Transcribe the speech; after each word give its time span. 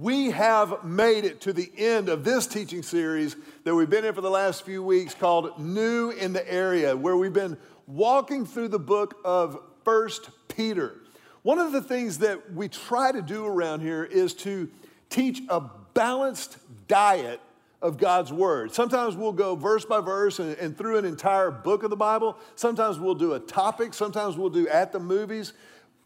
We 0.00 0.30
have 0.30 0.84
made 0.84 1.24
it 1.24 1.40
to 1.40 1.52
the 1.52 1.72
end 1.76 2.08
of 2.08 2.22
this 2.22 2.46
teaching 2.46 2.84
series 2.84 3.34
that 3.64 3.74
we've 3.74 3.90
been 3.90 4.04
in 4.04 4.14
for 4.14 4.20
the 4.20 4.30
last 4.30 4.62
few 4.62 4.80
weeks 4.80 5.12
called 5.12 5.58
New 5.58 6.10
in 6.10 6.32
the 6.32 6.48
Area, 6.48 6.96
where 6.96 7.16
we've 7.16 7.32
been 7.32 7.56
walking 7.88 8.46
through 8.46 8.68
the 8.68 8.78
book 8.78 9.16
of 9.24 9.60
First 9.84 10.30
Peter. 10.46 10.94
One 11.42 11.58
of 11.58 11.72
the 11.72 11.82
things 11.82 12.18
that 12.18 12.54
we 12.54 12.68
try 12.68 13.10
to 13.10 13.20
do 13.20 13.44
around 13.44 13.80
here 13.80 14.04
is 14.04 14.34
to 14.34 14.70
teach 15.10 15.42
a 15.48 15.62
balanced 15.94 16.58
diet 16.86 17.40
of 17.82 17.98
God's 17.98 18.32
Word. 18.32 18.72
Sometimes 18.72 19.16
we'll 19.16 19.32
go 19.32 19.56
verse 19.56 19.84
by 19.84 20.00
verse 20.00 20.38
and, 20.38 20.56
and, 20.58 20.78
through 20.78 20.98
an 20.98 21.06
entire 21.06 21.50
book 21.50 21.82
of 21.82 21.90
the 21.90 21.96
Bible. 21.96 22.36
Sometimes 22.54 23.00
we'll 23.00 23.16
do 23.16 23.34
a 23.34 23.40
topic. 23.40 23.94
Sometimes 23.94 24.36
we'll 24.36 24.48
do 24.48 24.68
at 24.68 24.92
the 24.92 25.00
movies. 25.00 25.54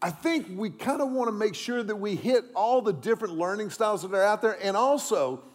I 0.03 0.09
think 0.09 0.47
we 0.49 0.69
kind 0.69 1.01
of 1.01 1.11
want 1.11 1.29
to 1.29 1.31
make 1.31 1.55
sure 1.55 1.81
that 1.81 1.95
we 1.95 2.17
hit 2.17 2.43
all 2.53 2.81
the 2.81 2.91
different 2.91 3.35
learning 3.35 3.69
styles 3.69 4.01
that 4.01 4.13
are 4.13 4.21
out 4.21 4.41
there. 4.41 4.57
And 4.61 4.75
also, 4.75 5.45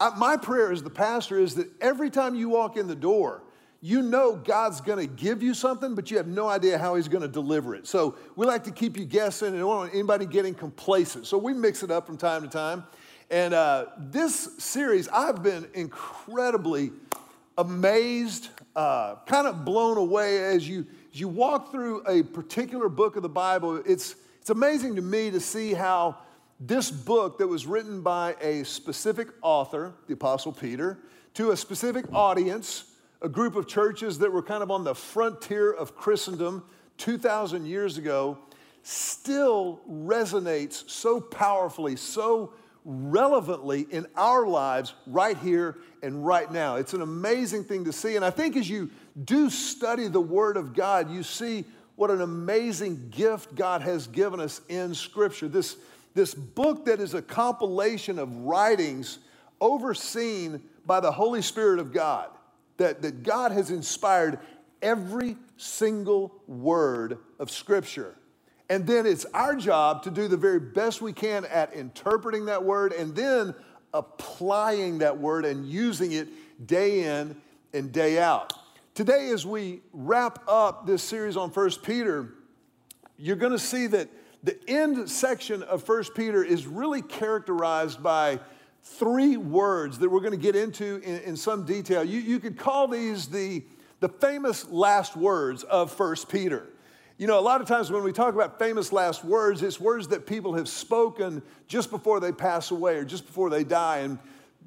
I, 0.00 0.16
my 0.16 0.38
prayer 0.38 0.72
as 0.72 0.82
the 0.82 0.88
pastor 0.88 1.38
is 1.38 1.56
that 1.56 1.68
every 1.82 2.08
time 2.08 2.34
you 2.34 2.48
walk 2.48 2.78
in 2.78 2.86
the 2.86 2.96
door, 2.96 3.42
you 3.82 4.00
know 4.00 4.36
God's 4.36 4.80
going 4.80 5.06
to 5.06 5.06
give 5.06 5.42
you 5.42 5.52
something, 5.52 5.94
but 5.94 6.10
you 6.10 6.16
have 6.16 6.28
no 6.28 6.48
idea 6.48 6.78
how 6.78 6.94
He's 6.94 7.08
going 7.08 7.20
to 7.20 7.28
deliver 7.28 7.74
it. 7.74 7.86
So 7.86 8.16
we 8.36 8.46
like 8.46 8.64
to 8.64 8.70
keep 8.70 8.96
you 8.96 9.04
guessing 9.04 9.48
and 9.48 9.58
don't 9.58 9.68
want 9.68 9.92
anybody 9.92 10.24
getting 10.24 10.54
complacent. 10.54 11.26
So 11.26 11.36
we 11.36 11.52
mix 11.52 11.82
it 11.82 11.90
up 11.90 12.06
from 12.06 12.16
time 12.16 12.40
to 12.40 12.48
time. 12.48 12.84
And 13.30 13.52
uh, 13.52 13.84
this 13.98 14.48
series, 14.56 15.08
I've 15.08 15.42
been 15.42 15.68
incredibly 15.74 16.92
amazed, 17.58 18.48
uh, 18.74 19.16
kind 19.26 19.46
of 19.46 19.66
blown 19.66 19.98
away 19.98 20.42
as 20.42 20.66
you 20.66 20.86
as 21.12 21.20
you 21.20 21.28
walk 21.28 21.72
through 21.72 22.02
a 22.06 22.22
particular 22.22 22.88
book 22.88 23.16
of 23.16 23.22
the 23.22 23.28
Bible, 23.28 23.82
it's, 23.84 24.14
it's 24.40 24.50
amazing 24.50 24.94
to 24.96 25.02
me 25.02 25.30
to 25.30 25.40
see 25.40 25.74
how 25.74 26.18
this 26.60 26.90
book 26.90 27.38
that 27.38 27.48
was 27.48 27.66
written 27.66 28.00
by 28.00 28.36
a 28.40 28.64
specific 28.64 29.28
author, 29.42 29.92
the 30.06 30.14
Apostle 30.14 30.52
Peter, 30.52 30.98
to 31.34 31.50
a 31.50 31.56
specific 31.56 32.04
audience, 32.12 32.84
a 33.22 33.28
group 33.28 33.56
of 33.56 33.66
churches 33.66 34.18
that 34.18 34.30
were 34.30 34.42
kind 34.42 34.62
of 34.62 34.70
on 34.70 34.84
the 34.84 34.94
frontier 34.94 35.72
of 35.72 35.96
Christendom 35.96 36.62
2,000 36.98 37.66
years 37.66 37.98
ago, 37.98 38.38
still 38.82 39.80
resonates 39.90 40.88
so 40.88 41.20
powerfully, 41.20 41.96
so 41.96 42.52
relevantly 42.84 43.86
in 43.90 44.06
our 44.16 44.46
lives 44.46 44.94
right 45.06 45.36
here 45.38 45.78
and 46.02 46.24
right 46.24 46.50
now. 46.50 46.76
It's 46.76 46.94
an 46.94 47.02
amazing 47.02 47.64
thing 47.64 47.84
to 47.84 47.92
see. 47.92 48.16
And 48.16 48.24
I 48.24 48.30
think 48.30 48.56
as 48.56 48.68
you 48.70 48.90
do 49.24 49.50
study 49.50 50.08
the 50.08 50.20
Word 50.20 50.56
of 50.56 50.74
God, 50.74 51.10
you 51.10 51.22
see 51.22 51.64
what 51.96 52.10
an 52.10 52.22
amazing 52.22 53.10
gift 53.10 53.54
God 53.54 53.82
has 53.82 54.06
given 54.06 54.40
us 54.40 54.60
in 54.68 54.94
Scripture. 54.94 55.48
This, 55.48 55.76
this 56.14 56.34
book 56.34 56.86
that 56.86 57.00
is 57.00 57.14
a 57.14 57.22
compilation 57.22 58.18
of 58.18 58.34
writings 58.36 59.18
overseen 59.60 60.62
by 60.86 61.00
the 61.00 61.12
Holy 61.12 61.42
Spirit 61.42 61.78
of 61.78 61.92
God, 61.92 62.30
that, 62.78 63.02
that 63.02 63.22
God 63.22 63.52
has 63.52 63.70
inspired 63.70 64.38
every 64.80 65.36
single 65.56 66.40
word 66.46 67.18
of 67.38 67.50
Scripture. 67.50 68.16
And 68.70 68.86
then 68.86 69.04
it's 69.04 69.26
our 69.34 69.56
job 69.56 70.04
to 70.04 70.10
do 70.10 70.28
the 70.28 70.36
very 70.36 70.60
best 70.60 71.02
we 71.02 71.12
can 71.12 71.44
at 71.44 71.74
interpreting 71.74 72.46
that 72.46 72.64
word 72.64 72.92
and 72.92 73.14
then 73.14 73.54
applying 73.92 74.98
that 74.98 75.18
word 75.18 75.44
and 75.44 75.66
using 75.66 76.12
it 76.12 76.28
day 76.66 77.02
in 77.02 77.36
and 77.74 77.92
day 77.92 78.20
out. 78.20 78.52
Today, 79.00 79.30
as 79.30 79.46
we 79.46 79.80
wrap 79.94 80.44
up 80.46 80.86
this 80.86 81.02
series 81.02 81.34
on 81.34 81.48
1 81.48 81.70
Peter, 81.82 82.34
you're 83.16 83.34
going 83.34 83.52
to 83.52 83.58
see 83.58 83.86
that 83.86 84.10
the 84.44 84.58
end 84.68 85.08
section 85.08 85.62
of 85.62 85.88
1 85.88 86.04
Peter 86.14 86.44
is 86.44 86.66
really 86.66 87.00
characterized 87.00 88.02
by 88.02 88.38
three 88.82 89.38
words 89.38 89.98
that 90.00 90.10
we're 90.10 90.20
going 90.20 90.32
to 90.32 90.36
get 90.36 90.54
into 90.54 90.96
in, 90.96 91.18
in 91.20 91.34
some 91.34 91.64
detail. 91.64 92.04
You, 92.04 92.20
you 92.20 92.38
could 92.38 92.58
call 92.58 92.88
these 92.88 93.26
the, 93.28 93.64
the 94.00 94.10
famous 94.10 94.68
last 94.68 95.16
words 95.16 95.62
of 95.62 95.98
1 95.98 96.16
Peter. 96.28 96.68
You 97.16 97.26
know, 97.26 97.38
a 97.38 97.40
lot 97.40 97.62
of 97.62 97.66
times 97.66 97.90
when 97.90 98.02
we 98.02 98.12
talk 98.12 98.34
about 98.34 98.58
famous 98.58 98.92
last 98.92 99.24
words, 99.24 99.62
it's 99.62 99.80
words 99.80 100.08
that 100.08 100.26
people 100.26 100.52
have 100.56 100.68
spoken 100.68 101.40
just 101.68 101.90
before 101.90 102.20
they 102.20 102.32
pass 102.32 102.70
away 102.70 102.96
or 102.96 103.06
just 103.06 103.24
before 103.24 103.48
they 103.48 103.64
die. 103.64 104.00
And 104.00 104.18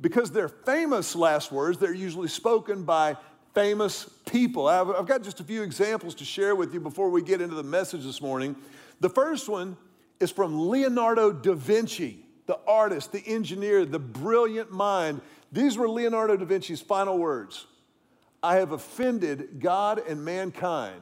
because 0.02 0.32
they're 0.32 0.50
famous 0.50 1.16
last 1.16 1.52
words, 1.52 1.78
they're 1.78 1.94
usually 1.94 2.30
spoken 2.30 2.84
by 2.84 3.16
famous 3.53 4.09
people. 4.25 4.68
I've, 4.68 5.06
got 5.06 5.24
just 5.24 5.40
a 5.40 5.44
few 5.44 5.62
examples 5.62 6.16
to 6.16 6.25
share 6.25 6.56
with 6.56 6.74
you 6.74 6.80
before 6.80 7.09
we 7.09 7.22
get 7.22 7.41
into 7.41 7.56
the 7.56 7.64
message 7.64 8.03
this 8.03 8.22
morning. 8.22 8.56
The 9.00 9.09
first 9.09 9.47
one 9.47 9.78
is 10.19 10.31
from 10.31 10.69
Leonardo 10.69 11.31
da 11.31 11.53
Vinci, 11.53 12.25
the 12.46 12.59
artist, 12.68 13.12
the 13.12 13.24
engineer, 13.25 13.86
the 13.86 14.00
brilliant 14.00 14.72
mind. 14.72 15.22
These 15.52 15.78
were 15.78 15.88
Leonardo 15.88 16.36
da 16.36 16.46
Vinci's 16.46 16.81
final 16.81 17.18
words 17.18 17.68
I 18.42 18.56
have 18.56 18.72
offended 18.72 19.59
God 19.59 20.02
and 20.08 20.25
mankind 20.25 21.02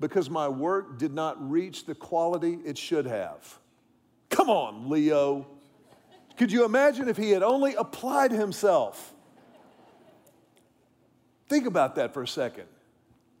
because 0.00 0.30
my 0.30 0.48
work 0.48 0.98
did 0.98 1.12
not 1.12 1.50
reach 1.50 1.86
the 1.86 1.94
quality 1.94 2.58
it 2.64 2.78
should 2.78 3.06
have. 3.06 3.58
Come 4.30 4.48
on, 4.48 4.88
Leo. 4.88 5.46
Could 6.36 6.52
you 6.52 6.64
imagine 6.64 7.08
if 7.08 7.16
he 7.16 7.30
had 7.30 7.42
only 7.42 7.74
applied 7.74 8.30
himself? 8.30 9.12
Think 11.48 11.66
about 11.66 11.94
that 11.96 12.12
for 12.14 12.22
a 12.22 12.28
second. 12.28 12.64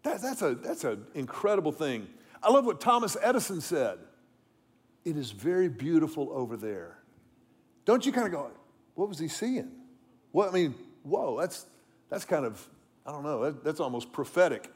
That, 0.02 0.22
that's, 0.22 0.42
a, 0.42 0.54
that's 0.54 0.84
an 0.84 1.04
incredible 1.14 1.72
thing. 1.72 2.06
I 2.42 2.50
love 2.50 2.64
what 2.64 2.80
Thomas 2.80 3.16
Edison 3.20 3.60
said. 3.60 3.98
It 5.04 5.16
is 5.16 5.30
very 5.30 5.68
beautiful 5.68 6.30
over 6.32 6.56
there. 6.56 6.98
Don't 7.84 8.04
you 8.04 8.12
kind 8.12 8.26
of 8.26 8.32
go, 8.32 8.50
what 8.94 9.08
was 9.08 9.18
he 9.18 9.28
seeing? 9.28 9.70
Well, 10.32 10.48
I 10.48 10.52
mean, 10.52 10.74
whoa, 11.02 11.38
that's, 11.40 11.66
that's 12.08 12.24
kind 12.24 12.44
of, 12.44 12.66
I 13.06 13.12
don't 13.12 13.22
know, 13.22 13.44
that, 13.44 13.64
that's 13.64 13.80
almost 13.80 14.12
prophetic. 14.12 14.70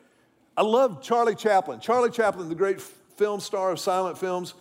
I 0.57 0.63
love 0.63 1.03
Charlie 1.03 1.35
Chaplin. 1.35 1.81
Charlie 1.81 2.11
Chaplin, 2.11 2.49
the 2.49 2.55
great 2.55 2.81
film 2.81 3.41
star 3.41 3.71
of 3.71 3.79
silent 3.79 4.19
films, 4.19 4.55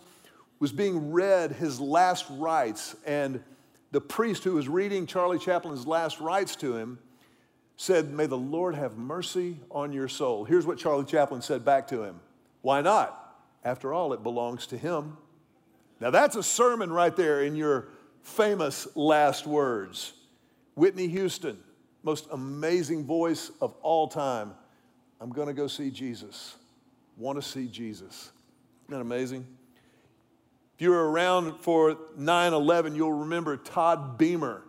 was 0.58 0.72
being 0.72 1.12
read 1.12 1.52
his 1.52 1.80
last 1.80 2.26
rites, 2.30 2.94
and 3.04 3.42
the 3.90 4.00
priest 4.00 4.44
who 4.44 4.52
was 4.52 4.68
reading 4.68 5.06
Charlie 5.06 5.38
Chaplin's 5.38 5.86
last 5.86 6.20
rites 6.20 6.56
to 6.56 6.76
him 6.76 6.98
said, 7.82 8.12
May 8.12 8.26
the 8.26 8.38
Lord 8.38 8.76
have 8.76 8.96
mercy 8.96 9.58
on 9.68 9.92
your 9.92 10.06
soul. 10.06 10.44
Here's 10.44 10.64
what 10.64 10.78
Charlie 10.78 11.04
Chaplin 11.04 11.42
said 11.42 11.64
back 11.64 11.88
to 11.88 12.04
him 12.04 12.20
Why 12.60 12.80
not? 12.80 13.18
After 13.64 13.92
all, 13.92 14.12
it 14.12 14.22
belongs 14.22 14.68
to 14.68 14.78
him. 14.78 15.16
Now, 16.00 16.10
that's 16.10 16.36
a 16.36 16.42
sermon 16.42 16.92
right 16.92 17.14
there 17.14 17.42
in 17.42 17.56
your 17.56 17.88
famous 18.22 18.86
last 18.96 19.46
words. 19.46 20.14
Whitney 20.74 21.08
Houston, 21.08 21.58
most 22.02 22.26
amazing 22.32 23.04
voice 23.04 23.50
of 23.60 23.74
all 23.82 24.08
time, 24.08 24.52
I'm 25.20 25.30
going 25.30 25.48
to 25.48 25.54
go 25.54 25.66
see 25.66 25.90
Jesus. 25.90 26.56
Want 27.16 27.40
to 27.40 27.48
see 27.48 27.66
Jesus. 27.66 28.30
Isn't 28.84 28.94
that 28.94 29.00
amazing? 29.00 29.44
If 30.76 30.82
you 30.82 30.90
were 30.90 31.10
around 31.10 31.58
for 31.58 31.96
9 32.16 32.52
11, 32.52 32.94
you'll 32.94 33.12
remember 33.12 33.56
Todd 33.56 34.18
Beamer. 34.18 34.62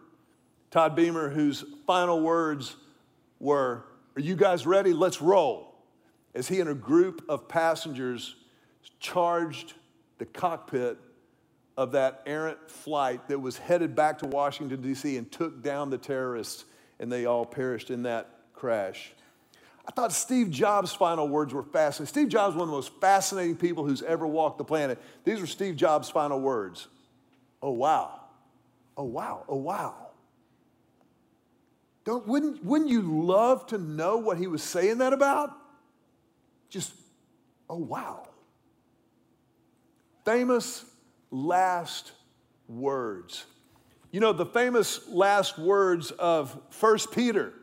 Todd 0.72 0.95
Beamer, 0.95 1.30
whose 1.30 1.63
final 1.85 2.19
words 2.19 2.75
were, 3.44 3.86
Are 4.16 4.22
you 4.22 4.36
guys 4.36 4.66
ready? 4.66 4.94
Let's 4.94 5.22
roll. 5.22 5.76
As 6.34 6.48
he 6.48 6.59
and 6.59 6.70
a 6.70 6.74
group 6.74 7.24
of 7.30 7.48
passengers 7.48 8.36
charged 9.00 9.74
the 10.18 10.26
cockpit 10.26 10.98
of 11.78 11.92
that 11.92 12.24
errant 12.26 12.70
flight 12.70 13.28
that 13.28 13.40
was 13.40 13.58
headed 13.58 13.96
back 13.96 14.20
to 14.20 14.28
Washington, 14.28 14.81
D.C., 14.81 15.18
and 15.18 15.31
took 15.31 15.62
down 15.62 15.90
the 15.90 15.98
terrorists, 15.98 16.66
and 17.00 17.12
they 17.12 17.26
all 17.26 17.46
perished 17.46 17.90
in 17.92 18.04
that 18.04 18.30
crash. 18.54 19.12
I 19.88 19.92
thought 19.92 20.14
Steve 20.14 20.50
Jobs' 20.50 20.94
final 20.94 21.28
words 21.28 21.54
were 21.54 21.64
fascinating. 21.64 22.10
Steve 22.10 22.30
Jobs 22.30 22.56
one 22.56 22.64
of 22.64 22.70
the 22.70 22.75
most 22.75 22.94
fascinating 23.02 23.58
people 23.58 23.86
who's 23.86 24.02
ever 24.02 24.25
walked 24.25 24.58
the 24.58 24.64
planet. 24.64 25.02
These 25.25 25.42
were 25.42 25.48
Steve 25.48 25.75
Jobs' 25.75 26.10
final 26.10 26.40
words. 26.40 26.88
Oh, 27.62 27.72
wow. 27.72 28.22
Oh, 28.96 29.04
wow. 29.04 29.44
Oh, 29.50 29.58
wow. 29.58 30.02
Don't, 32.05 32.27
wouldn't, 32.27 32.63
wouldn't 32.63 32.89
you 32.89 33.01
love 33.01 33.65
to 33.67 33.77
know 33.77 34.17
what 34.17 34.38
he 34.38 34.47
was 34.47 34.61
saying 34.61 34.97
that 34.97 35.13
about? 35.13 35.51
Just, 36.69 36.94
oh, 37.69 37.77
wow. 37.77 38.27
Famous 40.25 40.83
last 41.31 42.11
words. 42.67 43.45
You 44.11 44.19
know, 44.19 44.33
the 44.33 44.45
famous 44.45 45.07
last 45.07 45.57
words 45.57 46.11
of 46.11 46.57
First 46.69 47.11
Peter 47.11 47.53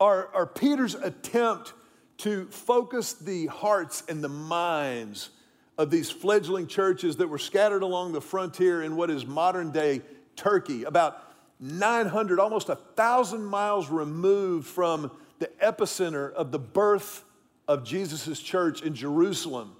are, 0.00 0.28
are 0.34 0.46
Peter's 0.46 0.94
attempt 0.94 1.74
to 2.18 2.46
focus 2.46 3.12
the 3.14 3.46
hearts 3.46 4.04
and 4.08 4.22
the 4.22 4.28
minds 4.28 5.30
of 5.78 5.90
these 5.90 6.10
fledgling 6.10 6.66
churches 6.66 7.16
that 7.16 7.28
were 7.28 7.38
scattered 7.38 7.82
along 7.82 8.12
the 8.12 8.20
frontier 8.20 8.82
in 8.82 8.96
what 8.96 9.10
is 9.10 9.26
modern 9.26 9.70
day 9.70 10.02
Turkey, 10.36 10.84
about 10.84 11.31
900, 11.62 12.40
almost 12.40 12.68
a 12.68 12.74
thousand 12.74 13.44
miles 13.44 13.88
removed 13.88 14.66
from 14.66 15.12
the 15.38 15.46
epicenter 15.62 16.32
of 16.32 16.50
the 16.50 16.58
birth 16.58 17.24
of 17.68 17.84
Jesus' 17.84 18.40
church 18.40 18.82
in 18.82 18.94
Jerusalem. 18.94 19.76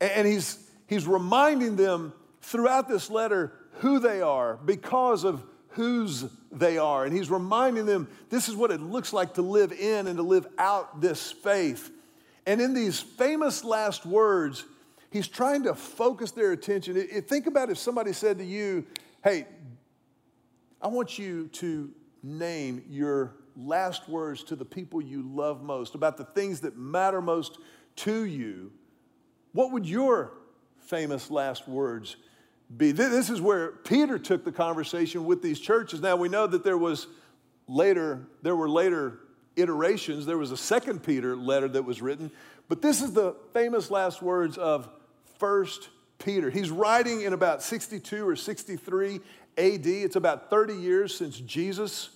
And 0.00 0.26
he's, 0.26 0.70
he's 0.86 1.06
reminding 1.06 1.74
them 1.74 2.12
throughout 2.42 2.88
this 2.88 3.10
letter 3.10 3.52
who 3.78 3.98
they 3.98 4.22
are 4.22 4.56
because 4.56 5.24
of 5.24 5.42
whose 5.70 6.26
they 6.52 6.78
are. 6.78 7.04
And 7.04 7.14
he's 7.14 7.28
reminding 7.28 7.86
them 7.86 8.08
this 8.30 8.48
is 8.48 8.54
what 8.54 8.70
it 8.70 8.80
looks 8.80 9.12
like 9.12 9.34
to 9.34 9.42
live 9.42 9.72
in 9.72 10.06
and 10.06 10.16
to 10.18 10.22
live 10.22 10.46
out 10.58 11.00
this 11.00 11.32
faith. 11.32 11.90
And 12.46 12.60
in 12.60 12.72
these 12.72 13.00
famous 13.00 13.64
last 13.64 14.06
words, 14.06 14.64
he's 15.10 15.26
trying 15.26 15.64
to 15.64 15.74
focus 15.74 16.30
their 16.30 16.52
attention. 16.52 16.94
Think 17.22 17.48
about 17.48 17.68
if 17.68 17.78
somebody 17.78 18.12
said 18.12 18.38
to 18.38 18.44
you, 18.44 18.86
Hey, 19.24 19.46
I 20.80 20.88
want 20.88 21.18
you 21.18 21.48
to 21.48 21.90
name 22.22 22.84
your 22.88 23.36
last 23.56 24.08
words 24.08 24.42
to 24.44 24.56
the 24.56 24.64
people 24.64 25.00
you 25.00 25.22
love 25.22 25.62
most, 25.62 25.94
about 25.94 26.16
the 26.16 26.24
things 26.24 26.60
that 26.60 26.76
matter 26.76 27.20
most 27.20 27.58
to 27.96 28.24
you. 28.24 28.72
What 29.52 29.72
would 29.72 29.86
your 29.86 30.32
famous 30.78 31.30
last 31.30 31.66
words 31.66 32.16
be? 32.76 32.92
This 32.92 33.30
is 33.30 33.40
where 33.40 33.72
Peter 33.72 34.18
took 34.18 34.44
the 34.44 34.52
conversation 34.52 35.24
with 35.24 35.42
these 35.42 35.58
churches. 35.58 36.00
Now 36.00 36.16
we 36.16 36.28
know 36.28 36.46
that 36.46 36.62
there 36.62 36.76
was 36.76 37.06
later, 37.66 38.26
there 38.42 38.56
were 38.56 38.68
later 38.68 39.20
iterations. 39.56 40.26
There 40.26 40.36
was 40.36 40.50
a 40.50 40.56
second 40.56 41.02
Peter 41.02 41.34
letter 41.34 41.68
that 41.68 41.82
was 41.82 42.02
written, 42.02 42.30
but 42.68 42.82
this 42.82 43.00
is 43.00 43.12
the 43.12 43.34
famous 43.54 43.90
last 43.90 44.20
words 44.20 44.58
of 44.58 44.88
First 45.38 45.88
Peter. 46.18 46.50
He's 46.50 46.70
writing 46.70 47.22
in 47.22 47.32
about 47.32 47.62
62 47.62 48.28
or 48.28 48.36
63 48.36 49.20
AD. 49.58 49.86
It's 49.86 50.16
about 50.16 50.50
30 50.50 50.74
years 50.74 51.16
since 51.16 51.38
Jesus 51.40 52.10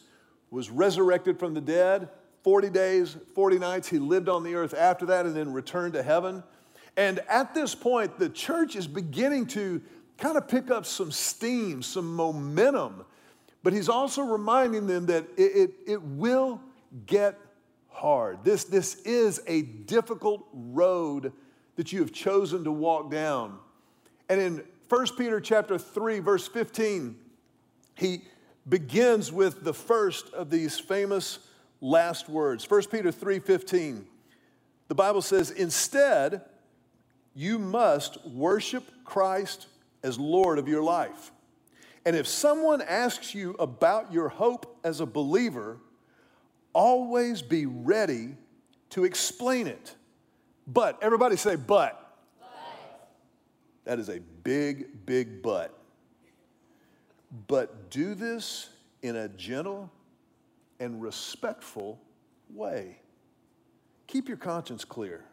was 0.51 0.71
resurrected 0.71 1.39
from 1.39 1.55
the 1.55 1.61
dead. 1.61 2.09
40 2.43 2.71
days, 2.71 3.17
40 3.35 3.59
nights, 3.59 3.89
he 3.89 3.99
lived 3.99 4.29
on 4.29 4.43
the 4.43 4.55
earth 4.55 4.75
after 4.75 5.07
that 5.07 5.27
and 5.27 5.37
then 5.37 5.53
returned 5.53 5.93
to 5.93 6.03
heaven. 6.03 6.43
And 6.97 7.21
at 7.29 7.55
this 7.55 7.75
point, 7.75 8.19
the 8.19 8.29
church 8.29 8.77
is 8.77 8.87
beginning 8.87 9.47
to 9.49 9.81
kind 10.19 10.37
of 10.37 10.49
pick 10.49 10.71
up 10.71 10.87
some 10.87 11.13
steam, 11.13 11.83
some 11.83 12.15
momentum. 12.15 13.05
But 13.63 13.73
he's 13.73 13.89
also 13.89 14.23
reminding 14.23 14.87
them 14.87 15.07
that 15.07 15.25
it, 15.37 15.43
it, 15.43 15.71
it 15.87 16.03
will 16.03 16.61
get 17.07 17.39
hard. 17.91 18.43
This, 18.43 18.65
this 18.65 18.97
is 19.03 19.41
a 19.47 19.63
difficult 19.63 20.47
road 20.53 21.33
that 21.77 21.93
you 21.93 22.01
have 22.01 22.13
chosen 22.13 22.65
to 22.65 22.73
walk 22.73 23.11
down. 23.11 23.59
And 24.29 24.41
in 24.41 24.65
1 24.89 25.07
Peter 25.17 25.41
chapter 25.41 25.79
3, 25.79 26.19
verse 26.21 26.49
15, 26.49 27.17
he 27.95 28.23
begins 28.69 29.33
with 29.33 29.65
the 29.65 29.75
first 29.75 30.33
of 30.33 30.51
these 30.51 30.79
famous 30.79 31.39
last 31.81 32.29
words. 32.29 32.65
1 32.65 32.91
Peter 32.91 33.11
3:15. 33.11 34.07
The 34.89 34.95
Bible 34.95 35.23
says, 35.23 35.51
"Instead, 35.51 36.45
you 37.35 37.59
must 37.59 38.25
worship 38.27 38.85
Christ 39.05 39.67
as 40.03 40.19
Lord 40.19 40.59
of 40.59 40.69
your 40.69 40.83
life. 40.83 41.33
And 42.05 42.17
if 42.17 42.27
someone 42.27 42.81
asks 42.81 43.35
you 43.35 43.55
about 43.59 44.13
your 44.13 44.29
hope 44.29 44.79
as 44.83 45.01
a 45.01 45.07
believer, 45.07 45.79
always 46.73 47.43
be 47.43 47.67
ready 47.67 48.37
to 48.91 49.05
explain 49.05 49.67
it. 49.67 49.95
But, 50.67 50.99
everybody 51.03 51.37
say, 51.37 51.57
but. 51.57 52.17
but. 52.41 53.09
That 53.85 53.99
is 53.99 54.09
a 54.09 54.21
big, 54.43 55.05
big 55.05 55.43
but. 55.43 55.77
But 57.47 57.91
do 57.91 58.15
this 58.15 58.69
in 59.03 59.17
a 59.17 59.29
gentle 59.29 59.91
and 60.79 61.01
respectful 61.01 62.01
way. 62.53 62.99
Keep 64.07 64.29
your 64.29 64.37
conscience 64.37 64.85
clear. 64.85 65.25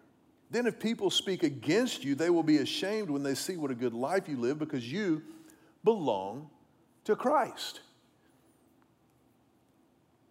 Then, 0.50 0.66
if 0.66 0.80
people 0.80 1.10
speak 1.10 1.44
against 1.44 2.06
you, 2.06 2.16
they 2.16 2.30
will 2.30 2.44
be 2.44 2.58
ashamed 2.58 3.10
when 3.10 3.24
they 3.24 3.36
see 3.36 3.58
what 3.58 3.72
a 3.72 3.76
good 3.76 3.94
life 3.94 4.30
you 4.30 4.38
live 4.38 4.60
because 4.60 4.90
you 4.90 5.22
belong 5.84 6.50
to 7.04 7.16
Christ. 7.16 7.82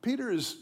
Peter 0.01 0.31
is 0.31 0.57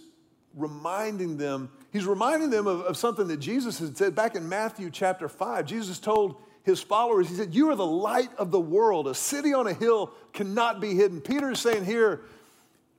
reminding 0.56 1.36
them, 1.36 1.70
he's 1.92 2.06
reminding 2.06 2.50
them 2.50 2.66
of, 2.66 2.80
of, 2.80 2.96
something 2.96 3.28
that 3.28 3.38
Jesus 3.38 3.78
had 3.78 3.96
said 3.96 4.14
back 4.14 4.34
in 4.34 4.48
Matthew 4.48 4.90
chapter 4.90 5.28
5. 5.28 5.66
Jesus 5.66 5.98
told 5.98 6.36
his 6.64 6.80
followers, 6.80 7.28
he 7.28 7.36
said, 7.36 7.54
You 7.54 7.70
are 7.70 7.76
the 7.76 7.86
light 7.86 8.30
of 8.36 8.50
the 8.50 8.60
world. 8.60 9.06
A 9.06 9.14
city 9.14 9.54
on 9.54 9.66
a 9.66 9.72
hill 9.72 10.12
cannot 10.32 10.80
be 10.80 10.94
hidden. 10.94 11.20
Peter 11.20 11.52
is 11.52 11.60
saying 11.60 11.84
here 11.84 12.22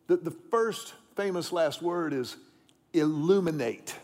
that 0.07 0.23
the 0.23 0.31
first 0.31 0.94
famous 1.15 1.51
last 1.51 1.81
word 1.81 2.13
is 2.13 2.38
illuminate 2.94 3.95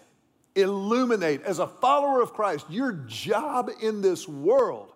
illuminate. 0.56 1.44
As 1.44 1.60
a 1.60 1.68
follower 1.68 2.22
of 2.22 2.34
Christ, 2.34 2.66
your 2.70 2.94
job 3.08 3.70
in 3.82 4.02
this 4.02 4.28
world 4.28 4.94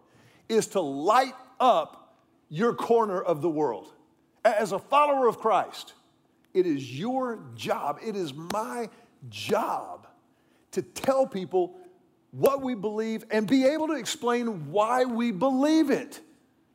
is 0.49 0.67
to 0.67 0.81
light 0.81 1.35
up 1.59 2.15
your 2.49 2.73
corner 2.73 3.21
of 3.21 3.41
the 3.41 3.49
world. 3.49 3.91
As 4.43 4.71
a 4.71 4.79
follower 4.79 5.27
of 5.27 5.39
Christ, 5.39 5.93
it 6.53 6.65
is 6.65 6.97
your 6.97 7.39
job, 7.55 7.99
it 8.05 8.15
is 8.15 8.33
my 8.33 8.89
job 9.29 10.07
to 10.71 10.81
tell 10.81 11.25
people 11.25 11.75
what 12.37 12.61
we 12.61 12.75
believe 12.75 13.23
and 13.31 13.47
be 13.47 13.65
able 13.65 13.87
to 13.87 13.93
explain 13.93 14.69
why 14.71 15.05
we 15.05 15.31
believe 15.31 15.89
it. 15.89 16.19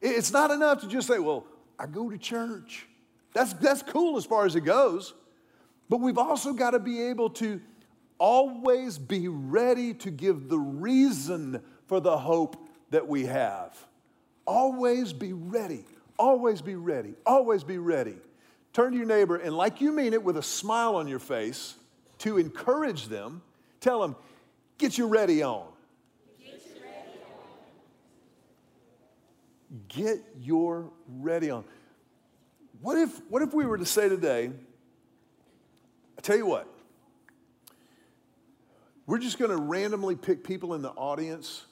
It's 0.01 0.33
not 0.33 0.51
enough 0.51 0.81
to 0.81 0.89
just 0.89 1.07
say, 1.07 1.19
well, 1.19 1.45
I 1.79 1.87
go 1.87 2.09
to 2.09 2.17
church. 2.17 2.87
That's, 3.35 3.53
that's 3.55 3.83
cool 3.83 4.17
as 4.17 4.25
far 4.25 4.47
as 4.47 4.57
it 4.57 4.63
goes. 4.63 5.13
But 5.91 5.99
we've 6.01 6.19
also 6.19 6.55
got 6.55 6.71
to 6.71 6.79
be 6.79 7.03
able 7.03 7.31
to 7.31 7.61
always 8.19 8.97
be 8.97 9.29
ready 9.29 9.93
to 9.95 10.11
give 10.11 10.49
the 10.49 10.59
reason 10.59 11.63
for 11.87 12.01
the 12.01 12.17
hope 12.17 12.69
that 12.91 13.07
we 13.07 13.27
have. 13.27 13.77
Always 14.47 15.13
be 15.13 15.33
ready. 15.33 15.85
Always 16.19 16.63
be 16.63 16.75
ready. 16.75 17.15
Always 17.27 17.65
be 17.65 17.79
ready. 17.79 18.17
Turn 18.73 18.93
to 18.93 18.97
your 18.97 19.07
neighbor 19.07 19.37
and, 19.37 19.55
like 19.55 19.81
you 19.81 19.93
mean 19.93 20.13
it, 20.13 20.23
with 20.23 20.37
a 20.37 20.43
smile 20.43 20.97
on 20.97 21.07
your 21.07 21.19
face, 21.19 21.75
to 22.19 22.39
encourage 22.39 23.09
them, 23.09 23.43
tell 23.81 24.01
them, 24.01 24.17
get 24.81 24.97
you 24.97 25.07
ready 25.07 25.43
on. 25.43 25.67
Get, 26.43 26.63
you 26.65 26.83
ready 26.83 27.19
on. 29.71 29.81
get 29.89 30.25
your 30.41 30.91
ready 31.19 31.51
on. 31.51 31.65
What 32.81 32.97
if, 32.97 33.21
what 33.29 33.43
if 33.43 33.53
we 33.53 33.67
were 33.67 33.77
to 33.77 33.85
say 33.85 34.09
today, 34.09 34.51
I 36.17 36.21
tell 36.23 36.37
you 36.37 36.47
what, 36.47 36.67
we're 39.07 39.19
just 39.19 39.39
going 39.39 39.51
to 39.51 39.57
randomly 39.59 40.17
pick 40.17 40.43
people 40.43 40.75
in 40.75 40.83
the 40.83 40.91
audience, 40.91 41.67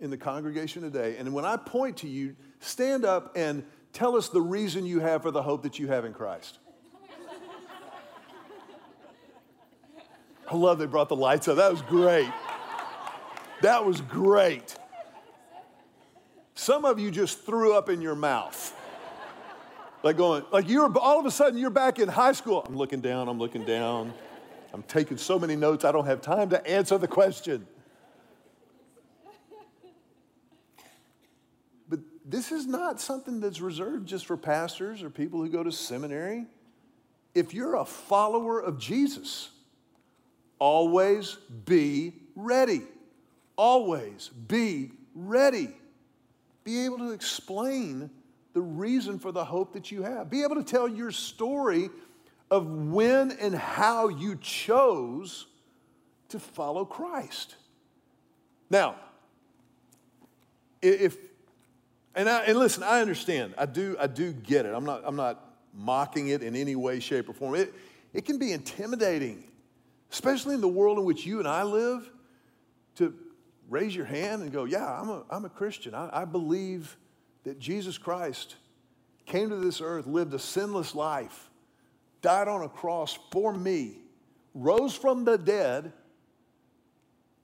in 0.00 0.10
the 0.10 0.18
congregation 0.18 0.82
today. 0.82 1.16
And 1.16 1.32
when 1.32 1.46
I 1.46 1.56
point 1.56 1.98
to 1.98 2.08
you, 2.08 2.36
stand 2.60 3.06
up 3.06 3.32
and 3.36 3.64
tell 3.94 4.16
us 4.16 4.28
the 4.28 4.42
reason 4.42 4.84
you 4.84 5.00
have 5.00 5.22
for 5.22 5.30
the 5.30 5.42
hope 5.42 5.62
that 5.62 5.78
you 5.78 5.86
have 5.86 6.04
in 6.04 6.12
Christ. 6.12 6.58
I 10.48 10.56
love 10.56 10.78
they 10.78 10.86
brought 10.86 11.08
the 11.08 11.16
lights 11.16 11.48
up. 11.48 11.56
That 11.56 11.70
was 11.70 11.82
great. 11.82 12.30
That 13.62 13.84
was 13.84 14.00
great. 14.00 14.76
Some 16.54 16.84
of 16.84 16.98
you 16.98 17.10
just 17.10 17.44
threw 17.44 17.74
up 17.74 17.88
in 17.88 18.00
your 18.00 18.14
mouth. 18.14 18.72
Like 20.02 20.18
going, 20.18 20.44
like 20.52 20.68
you're 20.68 20.92
all 20.98 21.18
of 21.18 21.24
a 21.24 21.30
sudden 21.30 21.58
you're 21.58 21.70
back 21.70 21.98
in 21.98 22.08
high 22.08 22.32
school. 22.32 22.62
I'm 22.68 22.76
looking 22.76 23.00
down, 23.00 23.28
I'm 23.28 23.38
looking 23.38 23.64
down. 23.64 24.12
I'm 24.74 24.82
taking 24.82 25.16
so 25.16 25.38
many 25.38 25.54
notes, 25.54 25.84
I 25.84 25.92
don't 25.92 26.06
have 26.06 26.20
time 26.20 26.50
to 26.50 26.66
answer 26.66 26.98
the 26.98 27.06
question. 27.06 27.64
But 31.88 32.00
this 32.24 32.50
is 32.50 32.66
not 32.66 33.00
something 33.00 33.38
that's 33.38 33.60
reserved 33.60 34.08
just 34.08 34.26
for 34.26 34.36
pastors 34.36 35.00
or 35.02 35.10
people 35.10 35.40
who 35.40 35.48
go 35.48 35.62
to 35.62 35.70
seminary. 35.70 36.46
If 37.36 37.54
you're 37.54 37.76
a 37.76 37.84
follower 37.84 38.60
of 38.60 38.78
Jesus, 38.78 39.50
always 40.64 41.36
be 41.66 42.14
ready. 42.34 42.80
Always 43.54 44.30
be 44.48 44.92
ready. 45.14 45.68
Be 46.64 46.86
able 46.86 46.96
to 46.98 47.10
explain 47.10 48.08
the 48.54 48.62
reason 48.62 49.18
for 49.18 49.30
the 49.30 49.44
hope 49.44 49.74
that 49.74 49.90
you 49.90 50.02
have. 50.02 50.30
Be 50.30 50.42
able 50.42 50.54
to 50.54 50.64
tell 50.64 50.88
your 50.88 51.10
story 51.10 51.90
of 52.50 52.66
when 52.66 53.32
and 53.32 53.54
how 53.54 54.08
you 54.08 54.36
chose 54.36 55.44
to 56.30 56.38
follow 56.38 56.86
Christ. 56.86 57.56
Now, 58.70 58.96
if 60.80 61.18
and 62.14 62.26
I, 62.26 62.44
and 62.44 62.58
listen, 62.58 62.82
I 62.82 63.02
understand. 63.02 63.52
I 63.58 63.66
do 63.66 63.96
I 64.00 64.06
do 64.06 64.32
get 64.32 64.64
it. 64.64 64.72
I'm 64.72 64.86
not 64.86 65.02
I'm 65.04 65.16
not 65.16 65.44
mocking 65.74 66.28
it 66.28 66.42
in 66.42 66.56
any 66.56 66.74
way, 66.74 67.00
shape, 67.00 67.28
or 67.28 67.34
form. 67.34 67.54
It 67.54 67.74
it 68.14 68.24
can 68.24 68.38
be 68.38 68.52
intimidating, 68.52 69.44
especially 70.14 70.54
in 70.54 70.60
the 70.60 70.68
world 70.68 70.96
in 70.96 71.04
which 71.04 71.26
you 71.26 71.40
and 71.40 71.48
I 71.48 71.64
live, 71.64 72.08
to 72.94 73.12
raise 73.68 73.96
your 73.96 74.04
hand 74.04 74.42
and 74.42 74.52
go, 74.52 74.62
Yeah, 74.64 75.00
I'm 75.00 75.08
a, 75.08 75.24
I'm 75.28 75.44
a 75.44 75.48
Christian. 75.48 75.92
I, 75.92 76.08
I 76.12 76.24
believe 76.24 76.96
that 77.42 77.58
Jesus 77.58 77.98
Christ 77.98 78.54
came 79.26 79.50
to 79.50 79.56
this 79.56 79.80
earth, 79.80 80.06
lived 80.06 80.32
a 80.32 80.38
sinless 80.38 80.94
life, 80.94 81.50
died 82.22 82.46
on 82.46 82.62
a 82.62 82.68
cross 82.68 83.18
for 83.32 83.52
me, 83.52 83.98
rose 84.54 84.94
from 84.94 85.24
the 85.24 85.36
dead, 85.36 85.92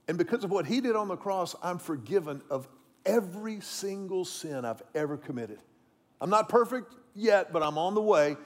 and 0.07 0.17
because 0.17 0.45
of 0.45 0.53
what 0.53 0.65
he 0.65 0.81
did 0.81 0.95
on 0.95 1.09
the 1.09 1.17
cross, 1.17 1.57
I'm 1.65 1.79
forgiven 1.79 2.41
of 2.51 2.69
every 3.05 3.61
single 3.61 4.25
sin 4.25 4.65
I've 4.65 4.83
ever 4.95 5.17
committed. 5.17 5.59
I'm 6.21 6.31
not 6.31 6.49
perfect 6.49 6.95
yet, 7.17 7.53
but 7.53 7.65
I'm 7.65 7.79
on 7.79 7.95
the 7.95 8.01
way 8.01 8.37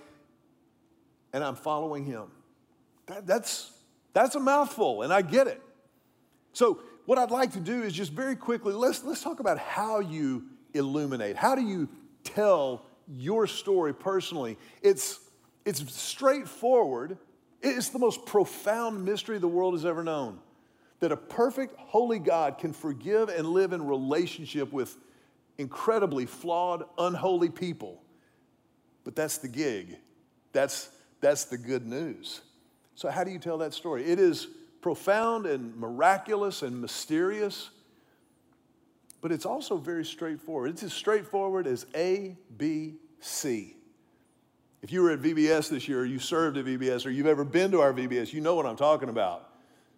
and 1.34 1.44
I'm 1.44 1.56
following 1.56 2.06
him. 2.06 2.28
That, 3.06 3.26
that's, 3.26 3.73
that's 4.14 4.34
a 4.34 4.40
mouthful, 4.40 5.02
and 5.02 5.12
I 5.12 5.20
get 5.20 5.46
it. 5.46 5.60
So, 6.52 6.80
what 7.04 7.18
I'd 7.18 7.30
like 7.30 7.52
to 7.52 7.60
do 7.60 7.82
is 7.82 7.92
just 7.92 8.12
very 8.12 8.34
quickly, 8.34 8.72
let's, 8.72 9.04
let's 9.04 9.22
talk 9.22 9.40
about 9.40 9.58
how 9.58 10.00
you 10.00 10.44
illuminate. 10.72 11.36
How 11.36 11.54
do 11.54 11.60
you 11.60 11.88
tell 12.22 12.86
your 13.06 13.46
story 13.46 13.92
personally? 13.92 14.56
It's, 14.80 15.20
it's 15.66 15.92
straightforward, 15.92 17.18
it's 17.60 17.90
the 17.90 17.98
most 17.98 18.24
profound 18.24 19.04
mystery 19.04 19.38
the 19.38 19.48
world 19.48 19.74
has 19.74 19.84
ever 19.84 20.02
known 20.02 20.38
that 21.00 21.12
a 21.12 21.16
perfect, 21.16 21.74
holy 21.78 22.18
God 22.18 22.56
can 22.56 22.72
forgive 22.72 23.28
and 23.28 23.46
live 23.48 23.74
in 23.74 23.86
relationship 23.86 24.72
with 24.72 24.96
incredibly 25.58 26.24
flawed, 26.24 26.84
unholy 26.96 27.50
people. 27.50 28.00
But 29.04 29.14
that's 29.14 29.38
the 29.38 29.48
gig. 29.48 29.98
That's, 30.52 30.88
that's 31.20 31.44
the 31.44 31.58
good 31.58 31.86
news. 31.86 32.40
So, 32.94 33.10
how 33.10 33.24
do 33.24 33.30
you 33.30 33.38
tell 33.38 33.58
that 33.58 33.74
story? 33.74 34.04
It 34.04 34.18
is 34.18 34.48
profound 34.80 35.46
and 35.46 35.74
miraculous 35.76 36.62
and 36.62 36.80
mysterious, 36.80 37.70
but 39.20 39.32
it's 39.32 39.46
also 39.46 39.76
very 39.76 40.04
straightforward. 40.04 40.70
It's 40.70 40.82
as 40.82 40.92
straightforward 40.92 41.66
as 41.66 41.86
A, 41.94 42.36
B, 42.56 42.94
C. 43.20 43.76
If 44.82 44.92
you 44.92 45.02
were 45.02 45.12
at 45.12 45.20
VBS 45.20 45.70
this 45.70 45.88
year, 45.88 46.00
or 46.00 46.04
you 46.04 46.18
served 46.18 46.58
at 46.58 46.66
VBS, 46.66 47.06
or 47.06 47.10
you've 47.10 47.26
ever 47.26 47.44
been 47.44 47.70
to 47.70 47.80
our 47.80 47.94
VBS, 47.94 48.34
you 48.34 48.42
know 48.42 48.54
what 48.54 48.66
I'm 48.66 48.76
talking 48.76 49.08
about. 49.08 49.48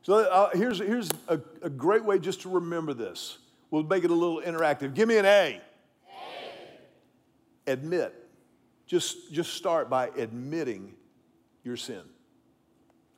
So 0.02 0.18
uh, 0.18 0.50
here's, 0.54 0.78
here's 0.78 1.10
a, 1.26 1.40
a, 1.60 1.68
great 1.68 2.04
way 2.04 2.20
just 2.20 2.42
to 2.42 2.48
remember 2.48 2.94
this. 2.94 3.38
We'll 3.72 3.82
make 3.82 4.04
it 4.04 4.10
a 4.12 4.14
little 4.14 4.40
interactive. 4.40 4.94
Give 4.94 5.08
me 5.08 5.18
an 5.18 5.24
A. 5.24 5.60
A. 7.66 7.72
Admit. 7.72 8.14
Just, 8.86 9.32
just 9.32 9.54
start 9.54 9.90
by 9.90 10.10
admitting 10.16 10.94
your 11.64 11.76
sin. 11.76 12.02